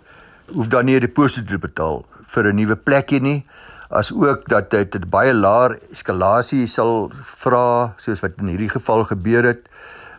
hoef 0.50 0.66
dan 0.68 0.84
nie 0.84 0.96
'n 0.96 1.00
deposito 1.00 1.46
te 1.46 1.58
betaal 1.58 2.04
vir 2.26 2.48
'n 2.50 2.56
nuwe 2.56 2.76
plekkie 2.76 3.20
nie, 3.20 3.46
as 3.88 4.12
ook 4.12 4.48
dat 4.48 4.70
dit 4.70 5.10
baie 5.10 5.34
laer 5.34 5.78
eskalasie 5.92 6.66
sal 6.66 7.12
vra 7.22 7.94
soos 8.02 8.20
wat 8.20 8.40
in 8.42 8.48
hierdie 8.48 8.72
geval 8.72 9.04
gebeur 9.04 9.44
het 9.44 9.68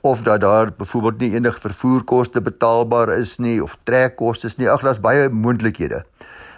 of 0.01 0.21
dat 0.21 0.41
daar 0.41 0.71
byvoorbeeld 0.77 1.19
nie 1.19 1.33
enige 1.33 1.59
vervoerkoste 1.59 2.41
betaalbaar 2.41 3.09
is 3.17 3.37
nie 3.37 3.63
of 3.63 3.77
trekkoste 3.83 4.47
is 4.47 4.57
nie. 4.57 4.69
Ag, 4.69 4.81
daar's 4.81 5.01
baie 5.01 5.29
moontlikhede. 5.29 6.03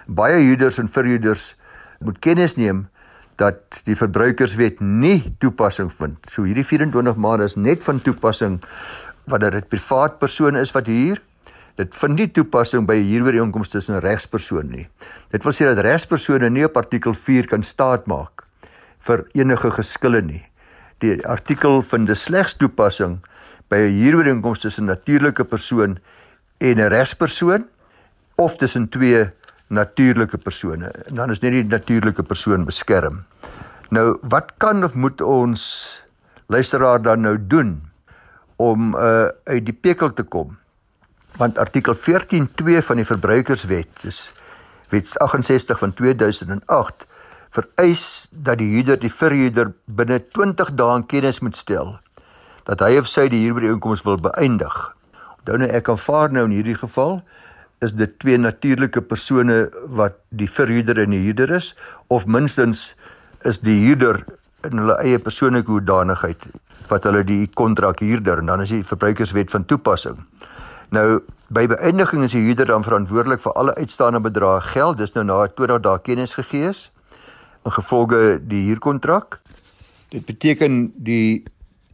Baie 0.06 0.42
huurders 0.44 0.78
en 0.78 0.90
verhuurders 0.90 1.56
moet 2.00 2.20
kennis 2.20 2.56
neem 2.56 2.90
dat 3.38 3.82
die 3.86 3.96
verbruikerswet 3.98 4.82
nie 4.82 5.36
toepassing 5.42 5.92
vind. 5.94 6.18
So 6.34 6.48
hierdie 6.48 6.66
24 6.66 7.18
maande 7.22 7.46
is 7.46 7.56
net 7.56 7.86
van 7.86 8.02
toepassing 8.02 8.60
wanneer 9.30 9.60
dit 9.60 9.70
privaat 9.70 10.20
persone 10.20 10.62
is 10.62 10.74
wat 10.76 10.90
huur. 10.90 11.22
Dit 11.78 11.94
vind 11.94 12.18
nie 12.18 12.28
toepassing 12.34 12.88
by 12.90 12.98
huurooreenkomste 12.98 13.78
tussen 13.78 13.96
'n 13.96 14.02
regspersoon 14.02 14.70
nie. 14.70 14.88
Dit 15.32 15.44
wil 15.44 15.54
sê 15.54 15.66
dat 15.66 15.86
regspersone 15.86 16.50
nie 16.50 16.66
op 16.66 16.78
artikel 16.78 17.14
4 17.14 17.48
kan 17.48 17.64
staatmaak 17.64 18.44
vir 19.00 19.26
enige 19.34 19.72
geskille 19.72 20.22
nie. 20.22 20.44
Die 21.00 21.28
artikel 21.28 21.82
vind 21.82 22.10
slegs 22.18 22.58
toepassing 22.58 23.20
by 23.70 23.78
'n 23.78 23.98
huurooreenkoms 24.00 24.60
tussen 24.60 24.86
'n 24.86 24.88
natuurlike 24.88 25.44
persoon 25.44 26.00
en 26.58 26.80
'n 26.80 26.90
regspersoon 26.90 27.68
of 28.36 28.58
tussen 28.58 28.90
twee 28.90 29.30
natuurlike 29.68 30.38
persone. 30.38 30.92
En 31.08 31.16
dan 31.16 31.32
is 31.32 31.42
net 31.44 31.52
die 31.52 31.66
natuurlike 31.66 32.24
persoon 32.24 32.66
beskerm. 32.66 33.24
Nou, 33.90 34.18
wat 34.22 34.54
kan 34.58 34.84
of 34.84 34.94
moet 34.94 35.22
ons 35.22 35.62
luisteraar 36.48 37.02
dan 37.02 37.22
nou 37.22 37.38
doen 37.40 37.82
om 38.56 38.96
uh, 38.96 39.28
uit 39.44 39.66
die 39.66 39.76
pekel 39.76 40.14
te 40.14 40.24
kom? 40.24 40.58
Want 41.38 41.58
artikel 41.58 41.96
14.2 41.96 42.82
van 42.84 42.96
die 42.96 43.06
verbruikerswet, 43.06 43.88
dis 44.02 44.26
wet 44.90 45.20
68 45.20 45.80
van 45.80 45.94
2008 45.94 47.08
vereis 47.50 48.28
dat 48.32 48.60
die 48.62 48.70
huurder 48.76 49.00
die 49.00 49.12
verhuurder 49.12 49.72
binne 49.86 50.20
20 50.36 50.74
dae 50.80 51.00
in 51.00 51.06
kennis 51.06 51.40
moet 51.40 51.58
stel 51.58 51.96
dat 52.68 52.84
hy 52.84 52.98
of 53.00 53.08
sy 53.08 53.30
die 53.32 53.46
huurooreenkoms 53.46 54.04
wil 54.04 54.18
beëindig. 54.20 54.76
Onthou 55.40 55.56
nou 55.62 55.70
ek 55.72 55.88
aanvaar 55.94 56.34
nou 56.36 56.44
in 56.50 56.58
hierdie 56.58 56.76
geval 56.76 57.22
is 57.86 57.94
dit 57.94 58.20
twee 58.20 58.38
natuurlike 58.38 59.02
persone 59.02 59.68
wat 60.00 60.18
die 60.30 60.50
verhuurder 60.50 60.98
en 61.04 61.14
die 61.14 61.24
huurder 61.28 61.52
is 61.60 61.74
of 62.14 62.26
minstens 62.26 62.96
is 63.46 63.60
die 63.62 63.78
huurder 63.86 64.24
in 64.66 64.82
hulle 64.82 64.98
eie 65.04 65.20
persoonlike 65.22 65.70
hoedanigheid 65.70 66.48
wat 66.90 67.06
hulle 67.06 67.24
die 67.28 67.46
kontrak 67.60 68.02
huurder 68.02 68.42
en 68.42 68.50
dan 68.50 68.64
is 68.64 68.74
die 68.74 68.84
verbruikerswet 68.88 69.52
van 69.52 69.66
toepassing. 69.70 70.18
Nou 70.96 71.20
by 71.54 71.66
beëindiging 71.72 72.24
is 72.26 72.36
die 72.36 72.44
huurder 72.44 72.72
dan 72.72 72.84
verantwoordelik 72.84 73.44
vir 73.44 73.54
alle 73.60 73.76
uitstaande 73.78 74.20
bedrae 74.24 74.62
geld. 74.72 74.98
Dis 75.00 75.14
nou 75.16 75.24
na 75.28 75.44
20 75.48 75.84
dae 75.84 76.02
kennis 76.04 76.36
gegee 76.40 76.72
is 76.72 76.88
in 77.68 77.76
gevolge 77.76 78.40
die 78.48 78.64
huurkontrak. 78.70 79.40
Dit 80.12 80.26
beteken 80.28 80.88
die 80.96 81.44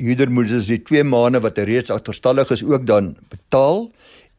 huurder 0.01 0.31
moet 0.31 0.49
dus 0.49 0.69
die 0.69 0.81
2 0.81 1.03
maande 1.09 1.41
wat 1.43 1.57
hy 1.57 1.67
reeds 1.69 1.93
agterstallig 1.93 2.53
is 2.53 2.63
ook 2.65 2.85
dan 2.89 3.13
betaal 3.33 3.87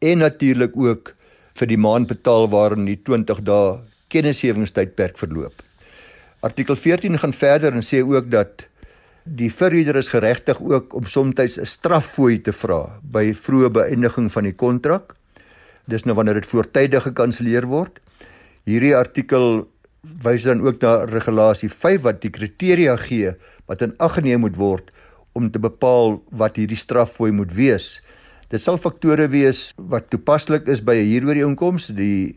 en 0.05 0.23
natuurlik 0.23 0.75
ook 0.77 1.15
vir 1.55 1.71
die 1.71 1.79
maand 1.79 2.09
betaal 2.11 2.49
waarin 2.51 2.87
die 2.87 2.99
20 3.03 3.43
dae 3.47 3.81
kennisgewingstydperk 4.09 5.19
verloop. 5.19 5.55
Artikel 6.41 6.77
14 6.77 7.19
gaan 7.19 7.33
verder 7.33 7.73
en 7.73 7.83
sê 7.83 8.03
ook 8.03 8.31
dat 8.31 8.67
Die 9.25 9.49
verhuurder 9.49 9.97
is 9.97 10.11
geregtig 10.13 10.59
ook 10.61 10.93
om 10.95 11.07
soms 11.09 11.41
'n 11.41 11.65
straffooi 11.65 12.43
te 12.43 12.53
vra 12.53 13.01
by 13.01 13.33
vroeë 13.33 13.71
beëindiging 13.73 14.33
van 14.33 14.45
die 14.45 14.53
kontrak. 14.53 15.15
Dis 15.89 16.05
nou 16.05 16.15
wanneer 16.15 16.35
dit 16.35 16.47
voortydig 16.47 17.03
gekanselleer 17.03 17.67
word. 17.67 18.01
Hierdie 18.65 18.97
artikel 18.97 19.67
wys 20.03 20.43
dan 20.43 20.61
ook 20.61 20.81
na 20.83 21.05
regulasie 21.05 21.71
5 21.71 22.03
wat 22.03 22.21
die 22.21 22.31
kriteria 22.31 22.97
gee 22.97 23.33
wat 23.67 23.83
in 23.83 23.95
ag 23.99 24.15
geneem 24.15 24.41
moet 24.41 24.57
word 24.57 24.91
om 25.33 25.51
te 25.51 25.59
bepaal 25.59 26.23
wat 26.31 26.57
hierdie 26.57 26.77
straffooi 26.77 27.33
moet 27.33 27.53
wees. 27.53 28.03
Dit 28.53 28.61
sal 28.61 28.77
faktore 28.77 29.29
wees 29.33 29.73
wat 29.77 30.11
toepaslik 30.11 30.69
is 30.69 30.83
by 30.85 30.95
'n 30.95 31.09
huurooreenkoms, 31.09 31.89
die 31.97 32.37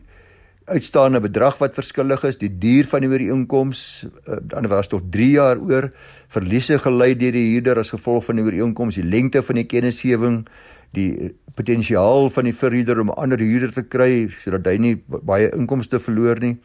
uitstaande 0.68 1.20
bedrag 1.20 1.58
wat 1.58 1.76
verskillig 1.76 2.24
is, 2.28 2.38
die 2.40 2.50
duur 2.60 2.86
van 2.88 3.04
die 3.04 3.10
ooreenkoms, 3.10 4.06
dan 4.42 4.68
was 4.68 4.88
tot 4.88 5.10
3 5.12 5.30
jaar 5.30 5.60
oor, 5.60 5.90
verliese 6.28 6.78
gelei 6.78 7.14
deur 7.18 7.32
die 7.32 7.46
huurder 7.52 7.78
as 7.78 7.92
gevolg 7.94 8.24
van 8.28 8.36
die 8.36 8.44
ooreenkoms, 8.44 8.98
die 9.00 9.06
lengte 9.06 9.42
van 9.42 9.60
die 9.60 9.66
kennisgewing, 9.68 10.42
die 10.96 11.34
potensiaal 11.58 12.30
van 12.32 12.48
die 12.48 12.54
verhuurder 12.54 13.00
om 13.00 13.10
'n 13.10 13.20
ander 13.20 13.38
huurder 13.38 13.72
te 13.72 13.82
kry 13.82 14.28
sodat 14.44 14.66
hy 14.66 14.76
nie 14.78 14.94
baie 15.08 15.50
inkomste 15.52 16.00
verloor 16.00 16.40
nie 16.40 16.56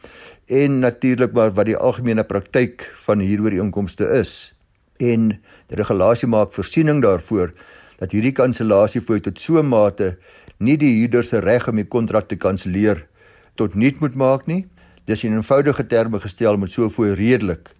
en 0.48 0.80
natuurlik 0.80 1.32
maar 1.32 1.50
wat 1.50 1.66
die 1.66 1.76
algemene 1.76 2.24
praktyk 2.24 2.80
van 3.04 3.20
huurooreenkomste 3.20 4.04
is. 4.20 4.54
En 4.98 5.28
die 5.68 5.76
regulasie 5.76 6.28
maak 6.28 6.52
voorsiening 6.52 7.02
daarvoor 7.02 7.52
dat 7.98 8.12
hierdie 8.12 8.32
kansellasie 8.32 9.00
voor 9.00 9.20
tot 9.20 9.40
so 9.40 9.58
'n 9.58 9.68
mate 9.68 10.16
nie 10.58 10.76
die 10.76 10.98
huurder 10.98 11.24
se 11.24 11.40
reg 11.40 11.68
om 11.68 11.76
die 11.76 11.88
kontrak 11.88 12.28
te 12.28 12.36
kanselleer 12.36 13.06
tot 13.54 13.74
niet 13.74 14.00
moet 14.00 14.14
maak 14.14 14.46
nie. 14.46 14.66
Dis 15.04 15.24
in 15.24 15.32
eenvoudige 15.32 15.86
terme 15.86 16.20
gestel 16.20 16.56
met 16.56 16.72
so 16.72 16.88
voor 16.88 17.14
redelik 17.14 17.74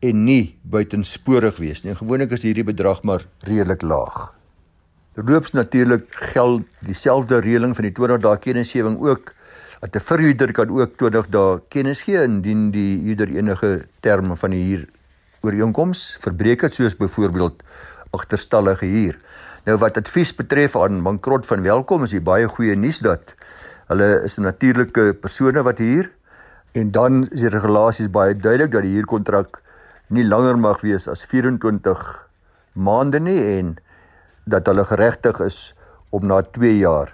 en 0.00 0.24
nie 0.24 0.56
buitensporig 0.62 1.56
wees 1.56 1.82
nie. 1.82 1.94
Gewoonlik 1.94 2.30
is 2.30 2.42
hierdie 2.42 2.64
bedrag 2.64 3.02
maar 3.02 3.26
redelik 3.44 3.82
laag. 3.82 4.34
Loops 5.14 5.52
natuurlik 5.52 6.06
geld 6.32 6.62
dieselfde 6.86 7.40
reëling 7.40 7.74
van 7.76 7.84
die 7.84 7.92
20 7.92 8.22
dae 8.22 8.38
kennisgewing 8.38 8.98
ook 9.00 9.34
dat 9.80 9.96
'n 9.96 10.00
verhuurder 10.00 10.52
kan 10.52 10.70
ook 10.70 10.96
20 10.96 11.26
dae 11.28 11.60
kennis 11.68 12.02
gee 12.02 12.22
indien 12.22 12.70
die 12.70 12.98
huurder 13.02 13.28
enige 13.28 13.86
terme 14.00 14.36
van 14.36 14.50
die 14.50 14.64
huur 14.64 14.86
ooreenkoms 15.40 16.16
verbreek 16.20 16.60
het 16.60 16.74
soos 16.74 16.96
byvoorbeeld 16.96 17.62
agterstallige 18.10 18.86
huur. 18.86 19.18
Nou 19.64 19.76
wat 19.78 19.96
advies 19.96 20.34
betref 20.34 20.76
aan 20.76 21.02
bankrot 21.02 21.46
van 21.46 21.62
welkom 21.62 22.04
is 22.04 22.10
die 22.10 22.20
baie 22.20 22.48
goeie 22.48 22.76
nuus 22.76 22.98
dat 23.04 23.34
Hulle 23.90 24.22
is 24.22 24.38
'n 24.38 24.46
natuurlike 24.46 25.14
persone 25.20 25.62
wat 25.62 25.78
huur 25.78 26.10
en 26.72 26.90
dan 26.90 27.26
is 27.28 27.40
die 27.40 27.48
regulasies 27.48 28.10
baie 28.10 28.36
duidelik 28.36 28.70
dat 28.70 28.82
die 28.82 28.94
huurkontrak 28.94 29.62
nie 30.08 30.24
langer 30.24 30.58
mag 30.58 30.80
wees 30.80 31.08
as 31.08 31.24
24 31.26 32.28
maande 32.72 33.18
nie 33.18 33.58
en 33.58 33.76
dat 34.46 34.66
hulle 34.66 34.84
geregtig 34.84 35.40
is 35.40 35.74
om 36.10 36.26
na 36.26 36.40
2 36.42 36.78
jaar 36.78 37.10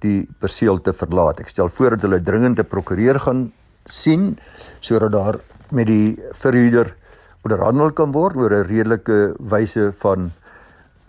die 0.00 0.28
perseel 0.38 0.80
te 0.80 0.92
verlaat. 0.92 1.40
Ek 1.40 1.48
stel 1.48 1.68
voor 1.68 1.90
dat 1.90 2.00
hulle 2.00 2.22
dringend 2.22 2.58
'n 2.58 2.64
prokureur 2.64 3.20
gaan 3.20 3.52
sien 3.86 4.38
sodat 4.80 5.12
daar 5.12 5.36
met 5.70 5.86
die 5.86 6.16
verhuurder 6.32 6.96
onderhandel 7.44 7.92
kan 7.92 8.12
word 8.12 8.36
oor 8.36 8.50
'n 8.50 8.66
redelike 8.66 9.34
wyse 9.38 9.92
van 9.92 10.32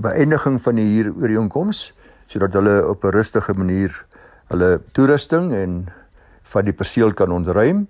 beëindiging 0.01 0.61
van 0.61 0.75
die 0.75 0.87
huurooreenkoms 0.95 1.93
sodat 2.27 2.53
hulle 2.57 2.87
op 2.87 3.03
'n 3.03 3.13
rustige 3.15 3.53
manier 3.53 4.05
hulle 4.47 4.81
toerusting 4.91 5.53
en 5.53 5.85
van 6.41 6.65
die 6.65 6.73
perseel 6.73 7.13
kan 7.13 7.31
ontruim 7.31 7.87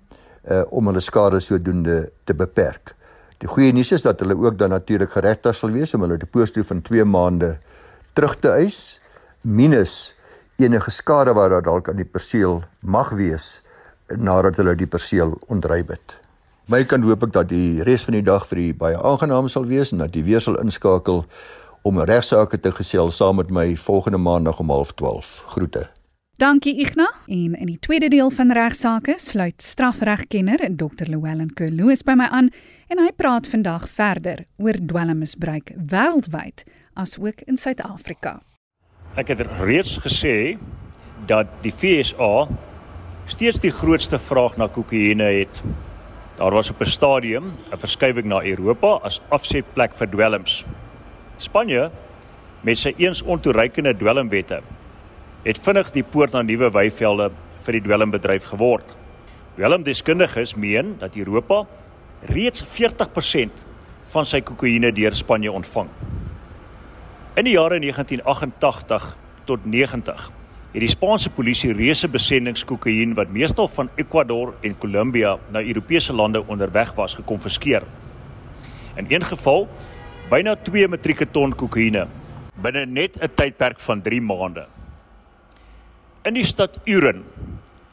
uh 0.50 0.62
om 0.70 0.86
hulle 0.86 1.00
skade 1.00 1.40
sodoende 1.40 2.10
te 2.24 2.34
beperk. 2.34 2.94
Die 3.38 3.48
goeie 3.48 3.72
nuus 3.72 3.92
is 3.92 4.02
dat 4.02 4.20
hulle 4.20 4.36
ook 4.36 4.58
dan 4.58 4.70
natuurlik 4.70 5.10
geregtig 5.10 5.54
sal 5.54 5.70
wees 5.70 5.94
om 5.94 6.00
hulle 6.00 6.16
deposito 6.16 6.62
van 6.62 6.82
2 6.82 7.04
maande 7.04 7.58
terug 8.12 8.36
te 8.40 8.48
eis 8.48 9.00
minus 9.42 10.14
enige 10.56 10.90
skade 10.90 11.34
wat 11.34 11.50
daar 11.50 11.62
dalk 11.62 11.88
aan 11.88 11.96
die 12.00 12.08
perseel 12.08 12.62
mag 12.80 13.10
wees 13.10 13.62
nadat 14.08 14.56
hulle 14.56 14.74
die 14.74 14.86
perseel 14.86 15.34
ontruim 15.46 15.88
het. 15.88 16.16
My 16.66 16.84
kan 16.84 17.02
hoop 17.02 17.22
ek 17.22 17.32
dat 17.34 17.50
die 17.50 17.82
res 17.86 18.06
van 18.06 18.16
die 18.16 18.24
dag 18.26 18.46
vir 18.48 18.58
u 18.58 18.66
baie 18.74 18.96
aangenaam 18.98 19.50
sal 19.52 19.66
wees 19.66 19.92
en 19.92 19.98
dat 20.02 20.16
u 20.16 20.22
weer 20.24 20.40
sal 20.40 20.56
inskakel 20.62 21.24
om 21.82 22.00
regsaake 22.00 22.60
te 22.60 22.72
gesels 22.72 23.16
saam 23.16 23.36
met 23.36 23.50
my 23.50 23.76
volgende 23.76 24.18
maandag 24.18 24.58
om 24.58 24.68
12:30. 24.68 25.44
Groete. 25.46 25.90
Dankie 26.36 26.74
Igna. 26.80 27.08
En 27.26 27.54
in 27.54 27.66
die 27.66 27.78
tweede 27.78 28.08
deel 28.08 28.30
van 28.30 28.52
regsaake 28.52 29.14
sluit 29.16 29.62
strafregkenner 29.62 30.76
Dr. 30.76 31.08
Llewellyn 31.08 31.54
Kerloos 31.54 32.02
by 32.02 32.12
my 32.12 32.26
aan 32.28 32.50
en 32.92 33.00
hy 33.00 33.08
praat 33.16 33.48
vandag 33.48 33.88
verder 33.88 34.44
oor 34.60 34.76
dwelmmisbruik 34.76 35.72
wêreldwyd 35.88 36.66
asook 36.92 37.40
in 37.48 37.56
Suid-Afrika. 37.56 38.42
Ek 39.16 39.32
het 39.32 39.40
reeds 39.64 39.96
gesê 40.04 40.58
dat 41.26 41.48
die 41.64 41.72
FSA 41.72 42.48
steeds 43.24 43.60
die 43.64 43.72
grootste 43.72 44.18
vraag 44.20 44.58
na 44.60 44.68
kokaine 44.68 45.30
het. 45.40 45.62
Daar 46.36 46.52
was 46.52 46.70
op 46.70 46.80
'n 46.80 46.92
stadium 46.98 47.44
'n 47.72 47.78
verskywing 47.78 48.26
na 48.26 48.44
Europa 48.44 49.00
as 49.02 49.20
afsetplek 49.28 49.94
vir 49.94 50.10
dwelms. 50.10 50.66
Spanje 51.36 51.90
met 52.64 52.78
sy 52.80 52.94
eens 52.96 53.20
ontoereikende 53.22 53.92
dwelmwette 53.96 54.62
het 55.44 55.58
vinnig 55.62 55.90
die 55.94 56.04
poort 56.04 56.32
na 56.32 56.40
nuwe 56.42 56.70
weivelde 56.72 57.28
vir 57.66 57.76
die 57.76 57.82
dwelmbedryf 57.84 58.48
geword. 58.50 58.94
Dwelmdeskundiges 59.56 60.54
meen 60.56 60.94
dat 60.98 61.16
Europa 61.16 61.62
reeds 62.32 62.64
40% 62.64 63.64
van 64.14 64.26
sy 64.26 64.40
kokaine 64.40 64.90
deur 64.96 65.14
Spanje 65.14 65.52
ontvang. 65.52 65.90
In 67.36 67.44
die 67.44 67.54
jare 67.54 67.78
1988 67.84 69.12
tot 69.44 69.66
90 69.68 70.30
het 70.72 70.80
die 70.82 70.90
Spaanse 70.90 71.30
polisie 71.32 71.74
reuse 71.76 72.08
besendings 72.08 72.64
kokain 72.64 73.12
wat 73.16 73.30
meestal 73.32 73.68
van 73.76 73.90
Ecuador 74.00 74.54
en 74.64 74.78
Kolumbia 74.80 75.36
na 75.52 75.60
Europese 75.60 76.16
lande 76.16 76.42
onderweg 76.46 76.94
was 76.96 77.14
gekonfiskeer. 77.20 77.84
In 78.96 79.06
een 79.08 79.24
geval 79.24 79.68
byna 80.26 80.56
2 80.58 80.88
metrieke 80.90 81.26
ton 81.30 81.52
kokaine 81.54 82.08
binne 82.62 82.82
net 82.86 83.14
'n 83.22 83.30
tydperk 83.38 83.78
van 83.80 84.02
3 84.02 84.20
maande. 84.20 84.66
In 86.24 86.34
die 86.34 86.44
stad 86.44 86.78
Uren 86.84 87.22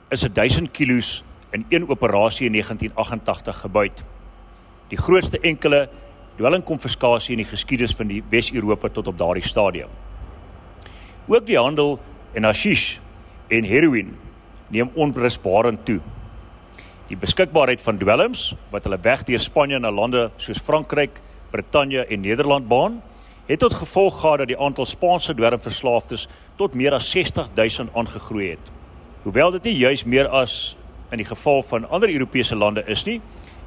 is 0.10 0.22
1000 0.22 0.72
kg 0.72 1.22
in 1.52 1.66
een 1.70 1.90
operasie 1.90 2.46
in 2.46 2.52
1988 2.52 3.60
gebuit. 3.62 4.04
Die 4.90 4.98
grootste 4.98 5.40
enkele 5.40 5.90
dwelmkonfiskasie 6.38 7.32
in 7.32 7.44
die 7.44 7.52
geskiedenis 7.52 7.96
van 7.96 8.08
die 8.08 8.24
Wes-Europa 8.30 8.90
tot 8.90 9.08
op 9.08 9.18
daardie 9.18 9.48
stadium. 9.48 9.90
Ook 11.28 11.46
die 11.46 11.58
handel 11.58 12.00
in 12.34 12.44
hashish 12.44 12.98
en 13.48 13.64
heroïne 13.64 14.14
neem 14.70 14.90
onbrisbaarend 14.94 15.86
toe. 15.86 16.00
Die 17.08 17.18
beskikbaarheid 17.18 17.82
van 17.82 17.98
dwelms 17.98 18.56
wat 18.72 18.84
hulle 18.84 18.98
weg 19.02 19.24
deur 19.24 19.40
Spanje 19.40 19.80
na 19.80 19.92
lande 19.92 20.32
soos 20.38 20.58
Frankryk, 20.58 21.22
Brittanje 21.54 22.06
en 22.06 22.20
Nederland 22.20 22.68
baan, 22.68 23.02
het 23.46 23.60
tot 23.60 23.74
gevolg 23.74 24.20
gehad 24.20 24.38
dat 24.38 24.48
die 24.48 24.58
aantal 24.60 24.86
Spaanse 24.86 25.36
dwelmverslaafdes 25.38 26.28
tot 26.56 26.74
meer 26.74 26.94
as 26.98 27.10
60000 27.12 27.92
aangegroei 27.94 28.50
het. 28.50 28.72
Hoewel 29.22 29.52
dit 29.52 29.64
nie 29.70 29.76
juis 29.78 30.04
meer 30.04 30.28
as 30.28 30.78
in 31.12 31.22
die 31.22 31.28
geval 31.30 31.62
van 31.64 31.86
ander 31.90 32.10
Europese 32.10 32.56
lande 32.56 32.82
is 32.90 33.04
nie, 33.06 33.20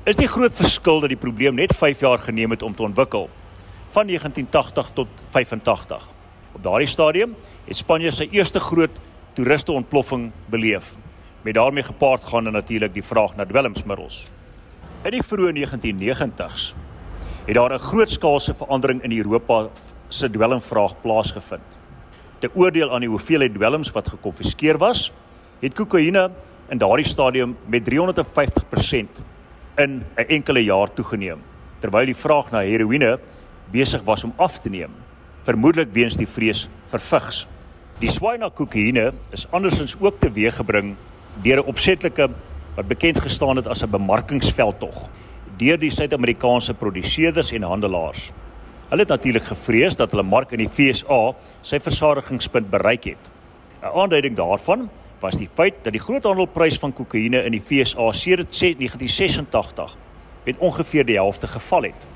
is 0.05 0.19
die 0.19 0.27
groot 0.27 0.55
verskil 0.55 0.99
dat 1.01 1.13
die 1.15 1.21
probleem 1.21 1.55
net 1.55 1.75
5 1.79 2.03
jaar 2.03 2.19
geneem 2.19 2.51
het 2.51 2.63
om 2.63 2.75
te 2.75 2.83
ontwikkel, 2.83 3.29
van 3.95 4.11
1980 4.11 4.91
tot 4.95 5.23
85. 5.37 6.09
Op 6.59 6.63
daardie 6.63 6.91
stadium 6.91 7.37
het 7.69 7.77
Spanje 7.77 8.11
sy 8.11 8.27
eerste 8.33 8.61
groot 8.61 8.99
toeriste 9.39 9.73
ontploffing 9.73 10.33
beleef, 10.51 10.97
met 11.43 11.55
daarmee 11.55 11.87
gepaard 11.87 12.25
gaande 12.25 12.51
natuurlik 12.51 12.95
die 12.95 13.07
vraag 13.07 13.37
na 13.37 13.47
dwelmsmiddels. 13.47 14.25
In 15.05 15.15
die 15.15 15.23
vroeë 15.23 15.55
1990s 15.55 16.75
het 17.47 17.55
daar 17.55 17.73
'n 17.73 17.79
grootskaalse 17.79 18.55
verandering 18.55 19.03
in 19.03 19.17
Europa 19.17 19.69
se 20.09 20.31
dwelmvraag 20.31 21.01
plaasgevind. 21.01 21.79
Te 22.39 22.51
oordeel 22.55 22.93
aan 22.93 23.01
die 23.01 23.09
hoeveelheid 23.09 23.55
dwelms 23.55 23.93
wat 23.93 24.09
gekonfiskeer 24.09 24.79
was, 24.79 25.13
het 25.61 25.75
kokaine 25.75 26.31
in 26.69 26.79
daardie 26.79 27.07
stadium 27.07 27.57
met 27.67 27.85
350% 27.85 29.23
in 29.77 30.03
'n 30.17 30.29
enkele 30.29 30.65
jaar 30.65 30.93
toegeneem, 30.93 31.39
terwyl 31.79 32.05
die 32.05 32.17
vraag 32.17 32.51
na 32.51 32.61
heroïne 32.61 33.19
besig 33.71 34.03
was 34.03 34.25
om 34.25 34.33
af 34.37 34.59
te 34.59 34.69
neem, 34.69 34.91
vermoedelik 35.43 35.93
weens 35.93 36.17
die 36.17 36.29
vrees 36.29 36.69
vir 36.87 37.01
vigs. 37.01 37.47
Die 37.99 38.11
swaai 38.11 38.39
na 38.39 38.49
kokaine 38.49 39.13
is 39.31 39.47
andersins 39.51 39.97
ook 40.01 40.19
teweeggebring 40.19 40.97
deur 41.43 41.59
'n 41.59 41.67
opsetlike 41.67 42.29
wat 42.75 42.89
bekend 42.89 43.21
gestaan 43.21 43.57
het 43.57 43.67
as 43.67 43.83
'n 43.83 43.91
bemarkingsveldtog 43.91 45.11
deur 45.57 45.79
die 45.81 45.91
Suid-Amerikaanse 45.91 46.75
produseerders 46.75 47.53
en 47.57 47.65
handelaars. 47.65 48.31
Hulle 48.91 49.03
het 49.03 49.13
natuurlik 49.15 49.49
gevrees 49.49 49.97
dat 49.97 50.13
hulle 50.13 50.23
mark 50.23 50.53
in 50.53 50.63
die 50.63 50.69
FSA 50.71 51.35
sy 51.63 51.81
versadigingspunt 51.83 52.71
bereik 52.71 53.05
het. 53.05 53.23
'n 53.83 53.93
Aanduiding 54.03 54.37
daarvan 54.37 54.89
was 55.21 55.39
die 55.39 55.49
feit 55.49 55.83
dat 55.85 55.93
die 55.93 56.03
groothandelprys 56.03 56.79
van 56.79 56.93
kokaine 56.93 57.43
in 57.45 57.53
die 57.53 57.61
FSA 57.61 58.13
sedert 58.13 58.53
1986 58.53 59.97
met 60.45 60.59
ongeveer 60.59 61.07
die 61.07 61.17
helfte 61.17 61.47
geval 61.47 61.83
het. 61.83 62.07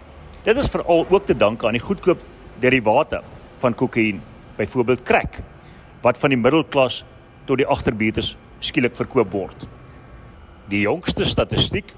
Dit 0.43 0.57
is 0.57 0.69
veral 0.69 1.07
ook 1.09 1.27
te 1.27 1.37
danke 1.37 1.67
aan 1.67 1.77
die 1.77 1.83
goedkoop 1.83 2.21
derivate 2.61 3.23
van 3.59 3.75
kokain, 3.75 4.23
byvoorbeeld 4.57 5.03
crack, 5.03 5.41
wat 6.03 6.19
van 6.19 6.31
die 6.31 6.39
middelklas 6.39 7.05
tot 7.45 7.57
die 7.57 7.67
agterbuurtes 7.67 8.37
skielik 8.59 8.97
verkoop 8.97 9.31
word. 9.33 9.67
Die 10.69 10.81
jongste 10.81 11.25
statistiek 11.25 11.95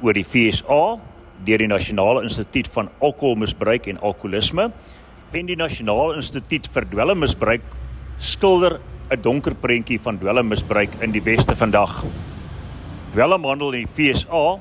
oor 0.00 0.16
die 0.16 0.24
FSA 0.24 0.98
deur 1.44 1.62
die 1.62 1.68
Nasionale 1.68 2.22
Instituut 2.24 2.68
van 2.72 2.88
Alkoholmisbruik 3.00 3.86
en 3.92 4.00
Alkoholisme 4.00 4.70
en 5.32 5.46
die 5.48 5.56
Nasionale 5.56 6.16
Instituut 6.20 6.68
vir 6.72 6.86
Dwelmmisbruik 6.90 7.64
skilder 8.18 8.80
'n 9.10 9.22
donker 9.22 9.54
prentjie 9.54 9.98
van 9.98 10.18
dwelmmisbruik 10.18 10.90
in 11.02 11.10
die 11.12 11.22
weste 11.22 11.56
vandag. 11.56 12.04
Dwelmhandel 13.12 13.72
in 13.72 13.86
die 13.86 14.14
FSA 14.14 14.60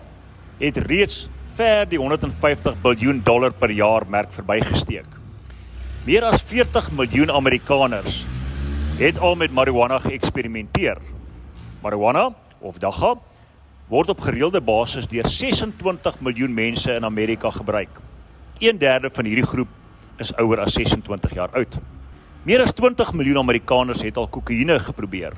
het 0.59 0.77
reeds 0.77 1.29
ver 1.55 1.85
die 1.85 1.99
150 1.99 2.75
miljard 2.83 3.25
dollar 3.25 3.51
per 3.51 3.69
jaar 3.69 4.07
merk 4.09 4.33
verbygesteek. 4.33 5.05
Meer 6.05 6.23
as 6.23 6.41
40 6.41 6.91
miljoen 6.91 7.31
Amerikaners 7.31 8.25
het 8.97 9.19
al 9.19 9.35
met 9.35 9.51
marijuana 9.51 9.99
geëksperimenteer. 9.99 10.97
Marijuana 11.83 12.29
of 12.59 12.79
dagga 12.79 13.15
word 13.89 14.11
op 14.13 14.19
gereelde 14.21 14.61
basis 14.61 15.07
deur 15.09 15.25
26 15.25 16.19
miljoen 16.21 16.53
mense 16.53 16.93
in 16.93 17.05
Amerika 17.05 17.49
gebruik. 17.49 17.89
1/3 18.61 19.09
van 19.11 19.25
hierdie 19.25 19.45
groep 19.45 19.67
is 20.17 20.33
ouer 20.37 20.59
as 20.59 20.73
26 20.73 21.33
jaar 21.33 21.49
oud. 21.57 21.79
Meer 22.43 22.61
as 22.61 22.73
20 22.73 23.13
miljoen 23.13 23.37
Amerikaners 23.37 24.01
het 24.01 24.17
al 24.17 24.27
kokaine 24.27 24.79
geprobeer. 24.79 25.33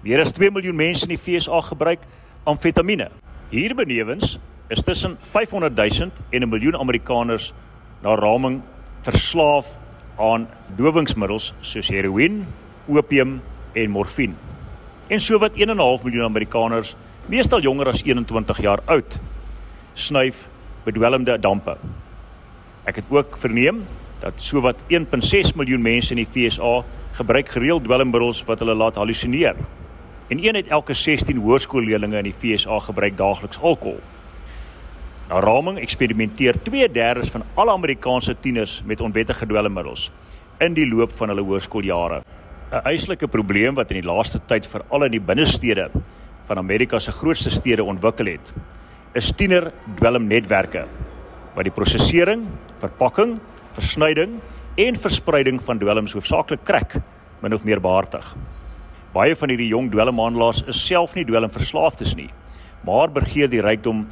Meer 0.00 0.20
as 0.20 0.32
2 0.32 0.50
miljoen 0.50 0.76
mense 0.76 1.04
in 1.04 1.08
die 1.08 1.20
VSA 1.20 1.60
gebruik 1.60 2.00
amfetamiene. 2.44 3.10
Hierbenewens 3.50 4.38
is 4.68 4.82
tussen 4.82 5.18
500 5.20 5.76
000 5.76 6.10
en 6.30 6.42
'n 6.42 6.48
miljoen 6.48 6.76
Amerikaners 6.76 7.52
na 8.02 8.14
raming 8.14 8.62
verslaaf 9.02 9.78
aan 10.18 10.48
dowingsmiddels 10.76 11.54
soos 11.60 11.88
heroïne, 11.88 12.44
opium 12.88 13.42
en 13.74 13.90
morfine. 13.90 14.34
En 15.08 15.20
sowat 15.20 15.54
1.5 15.54 16.02
miljoen 16.04 16.24
Amerikaners 16.24 16.96
meestal 17.30 17.62
jonger 17.62 17.92
as 17.92 18.02
21 18.02 18.62
jaar 18.62 18.80
oud, 18.90 19.18
snuif 19.94 20.46
bedwelmde 20.86 21.36
dampe. 21.38 21.76
Ek 22.88 22.98
het 22.98 23.10
ook 23.14 23.36
verneem 23.38 23.84
dat 24.22 24.42
sowat 24.42 24.80
1.6 24.90 25.54
miljoen 25.58 25.82
mense 25.82 26.14
in 26.14 26.22
die 26.22 26.26
FSA 26.26 26.82
gebruik 27.18 27.52
gereeld 27.54 27.84
dwelmmiddels 27.86 28.42
wat 28.48 28.62
hulle 28.62 28.74
laat 28.74 28.98
halusineer. 28.98 29.58
En 30.30 30.42
een 30.42 30.58
uit 30.58 30.68
elke 30.68 30.94
16 30.94 31.38
hoërskoolleerders 31.42 32.12
in 32.12 32.30
die 32.30 32.34
FSA 32.34 32.78
gebruik 32.88 33.16
daagliks 33.16 33.60
alkohol. 33.60 34.00
Na 35.28 35.40
raming 35.40 35.78
eksperimenteer 35.78 36.58
2/3 36.62 37.30
van 37.30 37.44
alle 37.54 37.72
Amerikaanse 37.72 38.34
tieners 38.40 38.82
met 38.84 39.00
onwettige 39.00 39.46
dwelmmiddels 39.46 40.10
in 40.58 40.74
die 40.74 40.86
loop 40.86 41.12
van 41.12 41.28
hulle 41.28 41.42
hoërskooljare. 41.42 42.22
'n 42.72 42.82
Eislike 42.84 43.28
probleem 43.28 43.74
wat 43.74 43.90
in 43.90 44.00
die 44.00 44.10
laaste 44.10 44.40
tyd 44.46 44.66
veral 44.66 45.04
in 45.04 45.10
die 45.10 45.20
binnestede 45.20 45.90
van 46.52 46.60
Amerika 46.60 46.98
se 47.00 47.12
grootste 47.16 47.50
stede 47.50 47.84
ontwikkel 47.84 48.28
het, 48.34 48.50
is 49.16 49.30
tiener 49.32 49.70
dwelmnetwerke 49.96 50.84
wat 51.54 51.64
die 51.64 51.72
prosesering, 51.72 52.44
verpakking, 52.80 53.38
versnyding 53.76 54.34
en 54.80 54.98
verspreiding 55.00 55.60
van 55.64 55.80
dwelms 55.80 56.12
hoofsaaklik 56.16 56.64
krak 56.68 56.98
min 57.40 57.56
of 57.56 57.64
meer 57.64 57.80
behartig. 57.80 58.26
Baie 59.16 59.36
van 59.36 59.52
hierdie 59.52 59.70
jong 59.70 59.88
dwelmhandelaars 59.92 60.62
is 60.68 60.80
self 60.80 61.16
nie 61.16 61.24
dwelmverslaafdes 61.28 62.14
nie, 62.20 62.28
maar 62.84 63.08
begeer 63.12 63.48
die 63.52 63.64
rykdom 63.64 64.04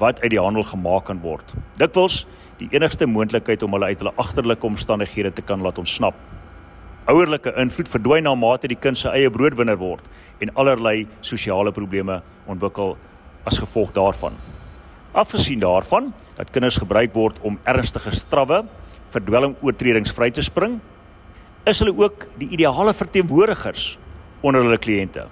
wat 0.00 0.20
uit 0.20 0.34
die 0.34 0.40
handel 0.40 0.68
gemaak 0.68 1.08
kan 1.08 1.20
word. 1.24 1.56
Dikwels 1.80 2.26
die 2.60 2.68
enigste 2.76 3.08
moontlikheid 3.08 3.64
om 3.64 3.76
hulle 3.76 3.92
uit 3.92 4.04
hulle 4.04 4.16
agterlike 4.20 4.68
omstandighede 4.68 5.32
te 5.32 5.44
kan 5.44 5.64
laat 5.64 5.80
ontsnap 5.80 6.16
ouerlike 7.06 7.52
invloed 7.54 7.88
verdwyn 7.90 8.24
na 8.26 8.34
mate 8.34 8.66
die 8.66 8.78
kind 8.82 8.98
se 8.98 9.10
eie 9.14 9.30
broodwinner 9.30 9.78
word 9.78 10.06
en 10.42 10.50
allerlei 10.58 11.06
sosiale 11.22 11.70
probleme 11.74 12.18
ontwikkel 12.50 12.96
as 13.46 13.60
gevolg 13.62 13.92
daarvan. 13.94 14.34
Afgesien 15.14 15.62
daarvan 15.62 16.10
dat 16.36 16.50
kinders 16.50 16.80
gebruik 16.82 17.14
word 17.14 17.38
om 17.46 17.60
ernstige 17.64 18.10
strawwe 18.10 18.64
vir 19.14 19.24
dwelmoortredings 19.28 20.12
vry 20.16 20.32
te 20.34 20.42
spring, 20.42 20.80
is 21.66 21.78
hulle 21.82 21.94
ook 21.94 22.26
die 22.40 22.50
ideale 22.58 22.94
verteenwoordigers 22.94 23.96
onder 24.42 24.66
hulle 24.66 24.78
kliënte, 24.78 25.28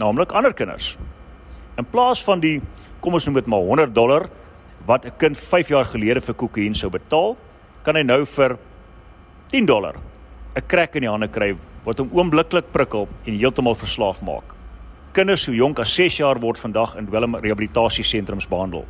naamlik 0.00 0.32
ander 0.32 0.56
kinders. 0.56 0.94
In 1.76 1.84
plaas 1.84 2.24
van 2.24 2.40
die 2.40 2.58
kom 3.04 3.16
ons 3.16 3.28
noem 3.28 3.42
dit 3.42 3.48
maar 3.48 3.64
100 3.68 3.94
dollar 3.94 4.28
wat 4.88 5.04
'n 5.04 5.12
kind 5.18 5.36
5 5.36 5.68
jaar 5.68 5.84
gelede 5.84 6.20
vir 6.20 6.34
kokain 6.34 6.74
sou 6.74 6.90
betaal, 6.90 7.36
kan 7.84 7.96
hy 7.96 8.02
nou 8.02 8.24
vir 8.24 8.56
10 9.50 9.66
dollar 9.66 9.94
'n 10.56 10.62
krek 10.66 10.96
in 10.96 11.02
die 11.02 11.10
hande 11.10 11.28
kry 11.28 11.54
wat 11.84 11.98
hom 11.98 12.10
oombliklik 12.12 12.72
prikkel 12.72 13.08
en 13.24 13.36
heeltemal 13.38 13.74
verslaaf 13.74 14.22
maak. 14.22 14.54
Kinders 15.12 15.44
so 15.44 15.52
jonk 15.52 15.78
as 15.78 15.94
6 15.94 16.16
jaar 16.18 16.40
word 16.40 16.58
vandag 16.58 16.96
in 16.96 17.06
dwelm 17.06 17.36
rehabilitasiesentrums 17.36 18.48
behandel. 18.48 18.84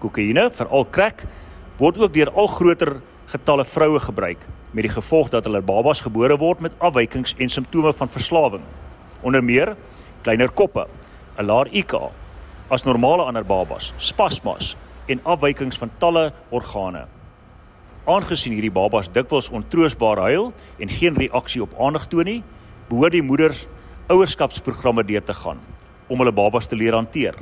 Kokaine, 0.00 0.50
veral 0.50 0.84
krek, 0.84 1.24
word 1.78 1.98
ook 1.98 2.12
deur 2.12 2.30
al 2.30 2.46
groter 2.46 3.00
getalle 3.32 3.64
vroue 3.64 4.00
gebruik 4.00 4.38
met 4.72 4.84
die 4.84 4.92
gevolg 4.92 5.30
dat 5.30 5.44
hulle 5.44 5.60
babas 5.60 6.00
gebore 6.00 6.36
word 6.40 6.60
met 6.60 6.72
afwykings 6.78 7.34
en 7.38 7.48
simptome 7.48 7.92
van 7.92 8.08
verslawing. 8.08 8.62
Onder 9.22 9.44
meer 9.44 9.76
kleiner 10.22 10.48
koppe, 10.48 10.86
'n 11.38 11.44
laer 11.44 11.68
IQ, 11.72 12.10
as 12.68 12.84
normale 12.84 13.22
ander 13.22 13.44
babas, 13.44 13.92
spasmas 13.96 14.76
en 15.06 15.20
afwykings 15.24 15.78
van 15.78 15.90
talle 15.98 16.32
organe. 16.50 17.06
Aangesien 18.02 18.56
hierdie 18.56 18.72
babas 18.74 19.06
dikwels 19.14 19.46
ontroosbaar 19.54 20.18
huil 20.26 20.48
en 20.82 20.90
geen 20.90 21.14
reaksie 21.14 21.60
op 21.62 21.76
aandag 21.78 22.08
toon 22.10 22.26
nie, 22.26 22.40
behoort 22.88 23.14
die 23.14 23.22
moeders 23.22 23.60
ouerskapsprogramme 24.10 25.04
deur 25.06 25.22
te 25.22 25.36
gaan 25.38 25.60
om 26.10 26.18
hulle 26.18 26.32
babas 26.34 26.66
te 26.66 26.74
leer 26.76 26.96
hanteer. 26.98 27.38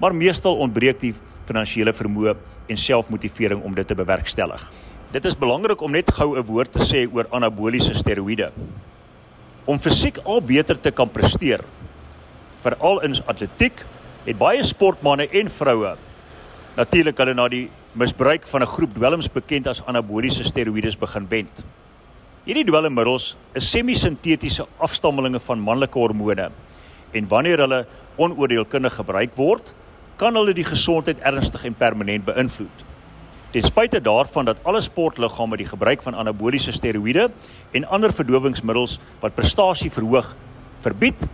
Maar 0.00 0.16
meestal 0.16 0.56
ontbreek 0.64 1.02
die 1.02 1.12
finansiële 1.44 1.92
vermoë 1.92 2.34
en 2.72 2.80
selfmotivering 2.80 3.60
om 3.60 3.76
dit 3.76 3.86
te 3.86 3.96
bewerkstellig. 3.98 4.64
Dit 5.12 5.28
is 5.28 5.36
belangrik 5.36 5.84
om 5.84 5.92
net 5.92 6.08
gou 6.16 6.38
'n 6.38 6.46
woord 6.46 6.72
te 6.72 6.80
sê 6.80 7.04
oor 7.12 7.28
anaboliese 7.30 7.94
steroïde. 7.94 8.50
Om 9.66 9.78
fisiek 9.78 10.18
al 10.24 10.40
beter 10.40 10.80
te 10.80 10.90
kan 10.90 11.08
presteer, 11.08 11.60
veral 12.62 13.00
in 13.00 13.14
atletiek, 13.26 13.84
het 14.24 14.38
baie 14.38 14.62
sportmense 14.62 15.28
en 15.32 15.50
vroue 15.50 15.96
natuurlik 16.76 17.18
hulle 17.18 17.34
na 17.34 17.48
die 17.48 17.68
misbruik 17.98 18.46
van 18.46 18.62
'n 18.62 18.66
groep 18.66 18.94
dwelms 18.94 19.28
bekend 19.28 19.66
as 19.66 19.82
anaboliese 19.86 20.44
steroïdes 20.44 20.98
begin 20.98 21.26
wend. 21.28 21.64
Hierdie 22.44 22.64
dwelmmiddels 22.64 23.36
is 23.54 23.70
semisintetiese 23.70 24.66
afstammelinge 24.78 25.40
van 25.40 25.58
manlike 25.60 25.98
hormone 25.98 26.50
en 27.12 27.28
wanneer 27.28 27.58
hulle 27.58 27.86
onoordeelkundig 28.16 28.94
gebruik 28.94 29.34
word, 29.34 29.74
kan 30.16 30.34
hulle 30.34 30.54
die 30.54 30.64
gesondheid 30.64 31.18
ernstig 31.18 31.64
en 31.64 31.74
permanent 31.74 32.24
beïnvloed. 32.24 32.84
Ten 33.50 33.62
spyte 33.62 34.00
daarvan 34.00 34.44
dat 34.44 34.62
alle 34.62 34.80
sportliggame 34.80 35.56
die 35.56 35.66
gebruik 35.66 36.02
van 36.02 36.14
anaboliese 36.14 36.72
steroïde 36.72 37.30
en 37.72 37.88
ander 37.88 38.12
verdowingsmiddels 38.12 39.00
wat 39.20 39.34
prestasie 39.34 39.90
verhoog 39.90 40.36
verbied, 40.80 41.26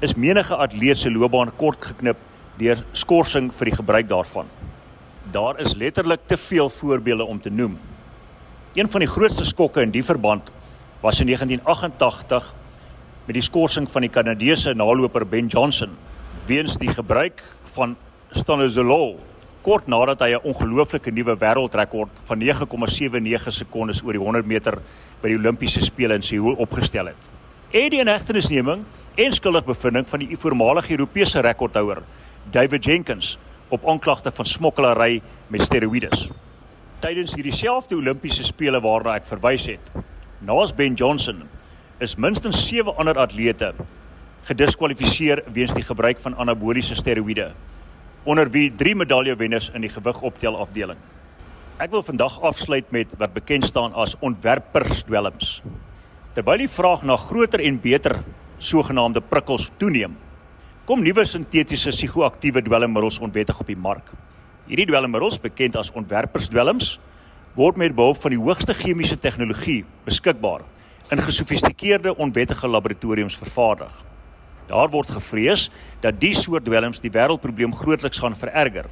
is 0.00 0.14
menige 0.14 0.56
atleet 0.56 0.98
se 0.98 1.10
loopbaan 1.10 1.56
kort 1.56 1.84
geknip 1.84 2.18
deur 2.58 2.84
skorsing 2.92 3.52
vir 3.54 3.64
die 3.64 3.76
gebruik 3.76 4.08
daarvan. 4.08 4.46
Daar 5.32 5.60
is 5.60 5.74
letterlik 5.74 6.20
te 6.26 6.36
veel 6.36 6.70
voorbeelde 6.70 7.24
om 7.24 7.40
te 7.40 7.50
noem. 7.50 7.78
Een 8.74 8.90
van 8.90 9.00
die 9.00 9.08
grootste 9.08 9.44
skokke 9.44 9.80
in 9.80 9.90
die 9.90 10.04
verband 10.04 10.50
was 11.00 11.20
in 11.20 11.26
1988 11.26 12.54
met 13.24 13.34
die 13.34 13.42
skorsing 13.42 13.88
van 13.90 14.04
die 14.04 14.10
Kanadese 14.10 14.74
naloper 14.74 15.24
Ben 15.26 15.46
Johnson 15.46 15.94
weens 16.46 16.76
die 16.76 16.92
gebruik 16.92 17.40
van 17.74 17.96
stanozolol 18.30 19.14
kort 19.62 19.86
nadat 19.86 20.20
hy 20.20 20.34
'n 20.34 20.44
ongelooflike 20.44 21.10
nuwe 21.10 21.36
wêreldrekord 21.36 22.20
van 22.24 22.38
9,79 22.38 23.52
sekondes 23.52 24.02
oor 24.04 24.12
die 24.12 24.20
100 24.20 24.46
meter 24.46 24.82
by 25.22 25.28
die 25.28 25.38
Olimpiese 25.38 25.80
spele 25.80 26.14
in 26.14 26.22
Seoul 26.22 26.54
opgestel 26.58 27.06
het. 27.06 27.30
Eddie 27.70 28.00
en 28.00 28.08
hegtenisneming 28.08 28.84
en 29.14 29.32
skuldig 29.32 29.64
bevinding 29.64 30.08
van 30.08 30.18
die 30.18 30.36
voormalige 30.36 30.90
Europese 30.90 31.40
rekordhouer 31.40 32.02
David 32.50 32.84
Jenkins 32.84 33.38
op 33.72 33.88
aanklagte 33.88 34.30
van 34.30 34.44
smokkelary 34.44 35.22
met 35.48 35.64
steroïdes. 35.64 36.28
Tydens 37.00 37.32
hierdie 37.34 37.54
selfde 37.56 37.96
Olimpiese 37.96 38.44
spele 38.44 38.80
waarna 38.84 39.16
ek 39.16 39.26
verwys 39.30 39.64
het, 39.72 39.92
naas 40.44 40.74
Ben 40.76 40.94
Johnson, 40.98 41.46
is 42.02 42.18
minstens 42.20 42.60
7 42.68 42.92
ander 43.00 43.16
atlete 43.18 43.72
gediskwalifiseer 44.46 45.44
weens 45.54 45.72
die 45.74 45.84
gebruik 45.86 46.20
van 46.20 46.34
anaboliese 46.36 46.96
steroïde, 46.98 47.52
onder 48.26 48.50
wie 48.50 48.68
3 48.74 48.96
medaljewenners 48.98 49.70
in 49.74 49.86
die 49.86 49.92
gewigoptel 49.92 50.58
afdeling. 50.58 50.98
Ek 51.80 51.94
wil 51.94 52.04
vandag 52.04 52.40
afsluit 52.44 52.90
met 52.94 53.14
wat 53.18 53.32
bekend 53.34 53.64
staan 53.64 53.94
as 53.94 54.16
ontwerpersdwelms. 54.20 55.62
Terwyl 56.36 56.64
die 56.64 56.70
vraag 56.70 57.06
na 57.06 57.16
groter 57.16 57.62
en 57.64 57.80
beter 57.80 58.18
sogenaamde 58.58 59.22
prikkels 59.22 59.70
toeneem, 59.78 60.18
kom 60.82 60.98
nuwe 60.98 61.22
sintetiese 61.22 61.92
psigoaktiewe 61.94 62.58
dwelmmiddels 62.66 63.20
onwettig 63.22 63.58
op 63.62 63.68
die 63.70 63.78
mark. 63.78 64.08
Hierdie 64.66 64.88
dwelmmiddels, 64.90 65.38
bekend 65.38 65.76
as 65.78 65.92
ontwerpersdwelms, 65.94 66.96
word 67.54 67.78
met 67.78 67.94
behulp 67.94 68.18
van 68.22 68.34
die 68.34 68.40
hoogste 68.40 68.74
chemiese 68.74 69.18
tegnologie 69.20 69.84
beskikbaar 70.06 70.64
in 71.14 71.22
gesofistikeerde 71.22 72.16
onwettige 72.16 72.66
laboratoriums 72.66 73.36
vervaardig. 73.38 73.92
Daar 74.66 74.90
word 74.90 75.12
gevrees 75.14 75.68
dat 76.02 76.18
die 76.18 76.32
soort 76.34 76.66
dwelms 76.66 77.02
die 77.04 77.12
wêreldprobleem 77.14 77.74
grootliks 77.76 78.18
gaan 78.18 78.34
vererger, 78.34 78.88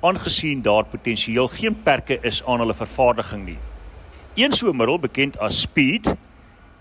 aangesien 0.00 0.62
daar 0.64 0.88
potensieel 0.88 1.50
geen 1.52 1.76
perke 1.82 2.16
is 2.22 2.40
aan 2.46 2.62
hulle 2.64 2.76
vervaardiging 2.78 3.44
nie. 3.44 3.58
Een 4.36 4.52
so 4.52 4.70
'n 4.70 4.76
middel, 4.76 4.98
bekend 4.98 5.38
as 5.38 5.60
Speed, 5.60 6.14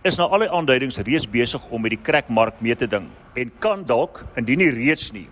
is 0.06 0.20
na 0.20 0.28
alle 0.30 0.46
aanduidings 0.54 1.00
reeds 1.02 1.26
besig 1.26 1.64
om 1.74 1.82
met 1.82 1.96
die 1.96 2.02
krekmark 2.06 2.60
mee 2.62 2.76
te 2.78 2.86
ding 2.86 3.08
en 3.42 3.52
kan 3.64 3.82
dalk 3.90 4.20
indien 4.38 4.60
nie 4.62 4.70
reeds 4.70 5.08
nie 5.16 5.26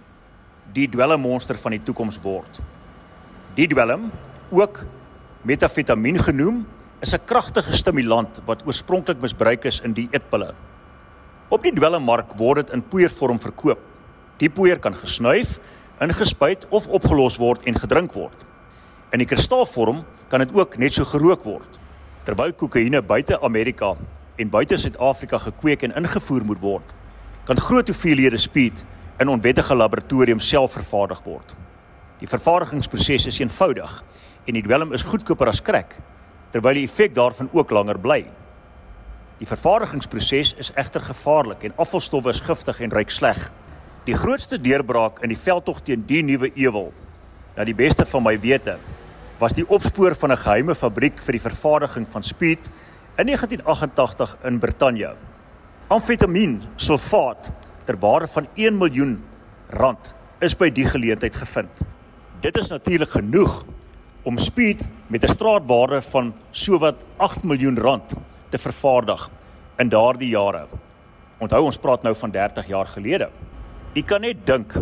die 0.73 0.87
dwelmmonster 0.89 1.59
van 1.61 1.75
die 1.75 1.81
toekoms 1.85 2.17
word. 2.23 2.57
Die 3.53 3.67
dwelm, 3.69 4.07
ook 4.49 4.79
metafetamien 5.45 6.17
genoem, 6.17 6.63
is 7.05 7.13
'n 7.13 7.25
kragtige 7.25 7.75
stimulant 7.77 8.41
wat 8.45 8.65
oorspronklik 8.65 9.21
misbruik 9.21 9.65
is 9.65 9.79
in 9.81 9.93
die 9.93 10.07
eetpille. 10.11 10.55
Op 11.49 11.61
die 11.61 11.73
dwelmmark 11.73 12.33
word 12.37 12.65
dit 12.65 12.73
in 12.73 12.81
poeiervorm 12.81 13.39
verkoop. 13.39 13.79
Die 14.37 14.49
poeier 14.49 14.79
kan 14.79 14.95
gesnuif, 14.95 15.59
ingespuit 15.99 16.65
of 16.69 16.87
opgelos 16.87 17.37
word 17.37 17.61
en 17.67 17.75
gedrink 17.75 18.13
word. 18.13 18.45
In 19.11 19.19
die 19.19 19.27
kristalvorm 19.27 20.03
kan 20.29 20.39
dit 20.39 20.55
ook 20.55 20.77
net 20.77 20.93
so 20.93 21.05
gerook 21.05 21.43
word. 21.43 21.79
Terwyl 22.25 22.53
kokaine 22.53 23.01
buite 23.01 23.41
Amerika 23.41 23.95
en 24.35 24.49
buite 24.49 24.77
Suid-Afrika 24.77 25.37
gekweek 25.37 25.83
en 25.83 25.95
ingevoer 25.95 26.45
moet 26.45 26.61
word, 26.61 26.93
kan 27.45 27.59
groot 27.59 27.87
hoeveelhede 27.87 28.37
speed 28.37 28.83
in 29.19 29.29
onwettige 29.29 29.75
laboratoriums 29.75 30.47
self 30.47 30.73
vervaardig 30.77 31.21
word. 31.25 31.53
Die 32.19 32.29
vervaardigingsproses 32.29 33.27
is 33.29 33.39
eenvoudig 33.39 33.99
en 34.47 34.57
die 34.57 34.63
dwelm 34.63 34.93
is 34.95 35.05
goedkoper 35.07 35.51
as 35.51 35.61
krek, 35.61 35.93
terwyl 36.51 36.79
die 36.79 36.87
effek 36.87 37.13
daarvan 37.15 37.49
ook 37.53 37.71
langer 37.71 37.99
bly. 37.99 38.23
Die 39.39 39.49
vervaardigingsproses 39.49 40.53
is 40.61 40.71
egter 40.79 41.03
gevaarlik 41.03 41.65
en 41.67 41.77
afvalstowwe 41.77 42.31
is 42.33 42.41
giftig 42.45 42.81
en 42.85 42.93
ruik 42.93 43.11
sleg. 43.11 43.39
Die 44.07 44.17
grootste 44.17 44.59
deurbraak 44.61 45.21
in 45.23 45.33
die 45.33 45.39
veldtog 45.39 45.81
teen 45.83 46.05
die 46.07 46.21
nuwe 46.23 46.51
ewel, 46.55 46.91
na 47.55 47.65
die 47.67 47.75
beste 47.75 48.05
van 48.05 48.23
my 48.25 48.37
wete, 48.39 48.77
was 49.39 49.55
die 49.57 49.65
opspoor 49.67 50.15
van 50.15 50.31
'n 50.31 50.43
geheime 50.45 50.75
fabriek 50.75 51.19
vir 51.19 51.33
die 51.37 51.45
vervaardiging 51.49 52.07
van 52.07 52.23
speed 52.23 52.69
In 53.15 53.25
1988 53.25 54.37
in 54.43 54.59
Brittanje. 54.59 55.15
Amfetamien 55.87 56.61
sulfaat 56.75 57.51
ter 57.85 57.97
waarde 57.99 58.27
van 58.27 58.47
1 58.53 58.77
miljoen 58.77 59.23
rand 59.69 60.15
is 60.39 60.55
by 60.57 60.71
die 60.73 60.85
geleentheid 60.89 61.35
gevind. 61.37 61.83
Dit 62.41 62.57
is 62.57 62.71
natuurlik 62.73 63.13
genoeg 63.13 63.65
om 64.25 64.37
speed 64.37 64.81
met 65.07 65.23
'n 65.23 65.27
straatwaarde 65.29 66.01
van 66.01 66.33
sowat 66.49 67.05
8 67.17 67.43
miljoen 67.43 67.77
rand 67.77 68.13
te 68.49 68.57
vervaardig 68.57 69.29
in 69.77 69.89
daardie 69.89 70.29
jare. 70.29 70.65
Onthou 71.37 71.63
ons 71.63 71.77
praat 71.77 72.03
nou 72.03 72.15
van 72.15 72.31
30 72.31 72.67
jaar 72.67 72.87
gelede. 72.87 73.29
U 73.93 74.01
kan 74.01 74.21
net 74.21 74.45
dink 74.45 74.73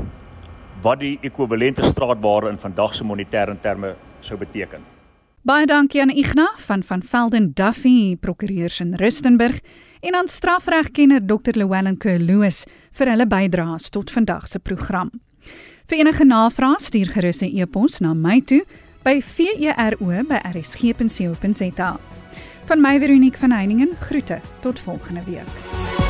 wat 0.81 0.99
die 0.99 1.19
ekwivalente 1.21 1.83
straatwaarde 1.83 2.49
in 2.49 2.57
vandag 2.57 2.95
se 2.95 3.03
monetêre 3.03 3.59
terme 3.59 3.95
sou 4.19 4.39
beteken. 4.39 5.00
Baie 5.41 5.65
dankie 5.65 5.97
aan 6.01 6.11
Ignas 6.13 6.61
van 6.67 6.83
van 6.83 7.01
Velden 7.01 7.51
Duffy, 7.53 8.15
prokureurs 8.15 8.79
in 8.79 8.95
Rustenburg 8.95 9.59
en 9.99 10.15
aan 10.15 10.27
strafregkenner 10.27 11.25
Dr. 11.25 11.57
Llewellyn 11.57 11.97
Kerloos 11.97 12.65
vir 12.93 13.07
hulle 13.09 13.25
bydraes 13.25 13.89
tot 13.89 14.11
vandag 14.13 14.47
se 14.47 14.59
program. 14.61 15.09
Vir 15.89 15.97
enige 16.03 16.25
navrae 16.29 16.77
stuur 16.77 17.09
gerus 17.15 17.41
'n 17.41 17.57
e-pos 17.57 17.99
na 17.99 18.13
my 18.13 18.41
toe 18.41 18.65
by 19.03 19.21
vero@rsg.co.za. 19.21 21.99
Van 22.65 22.81
my 22.81 22.99
Veronique 22.99 23.39
van 23.39 23.51
Heiningen 23.51 23.89
groete 23.99 24.39
tot 24.59 24.79
volgende 24.79 25.23
week. 25.25 26.00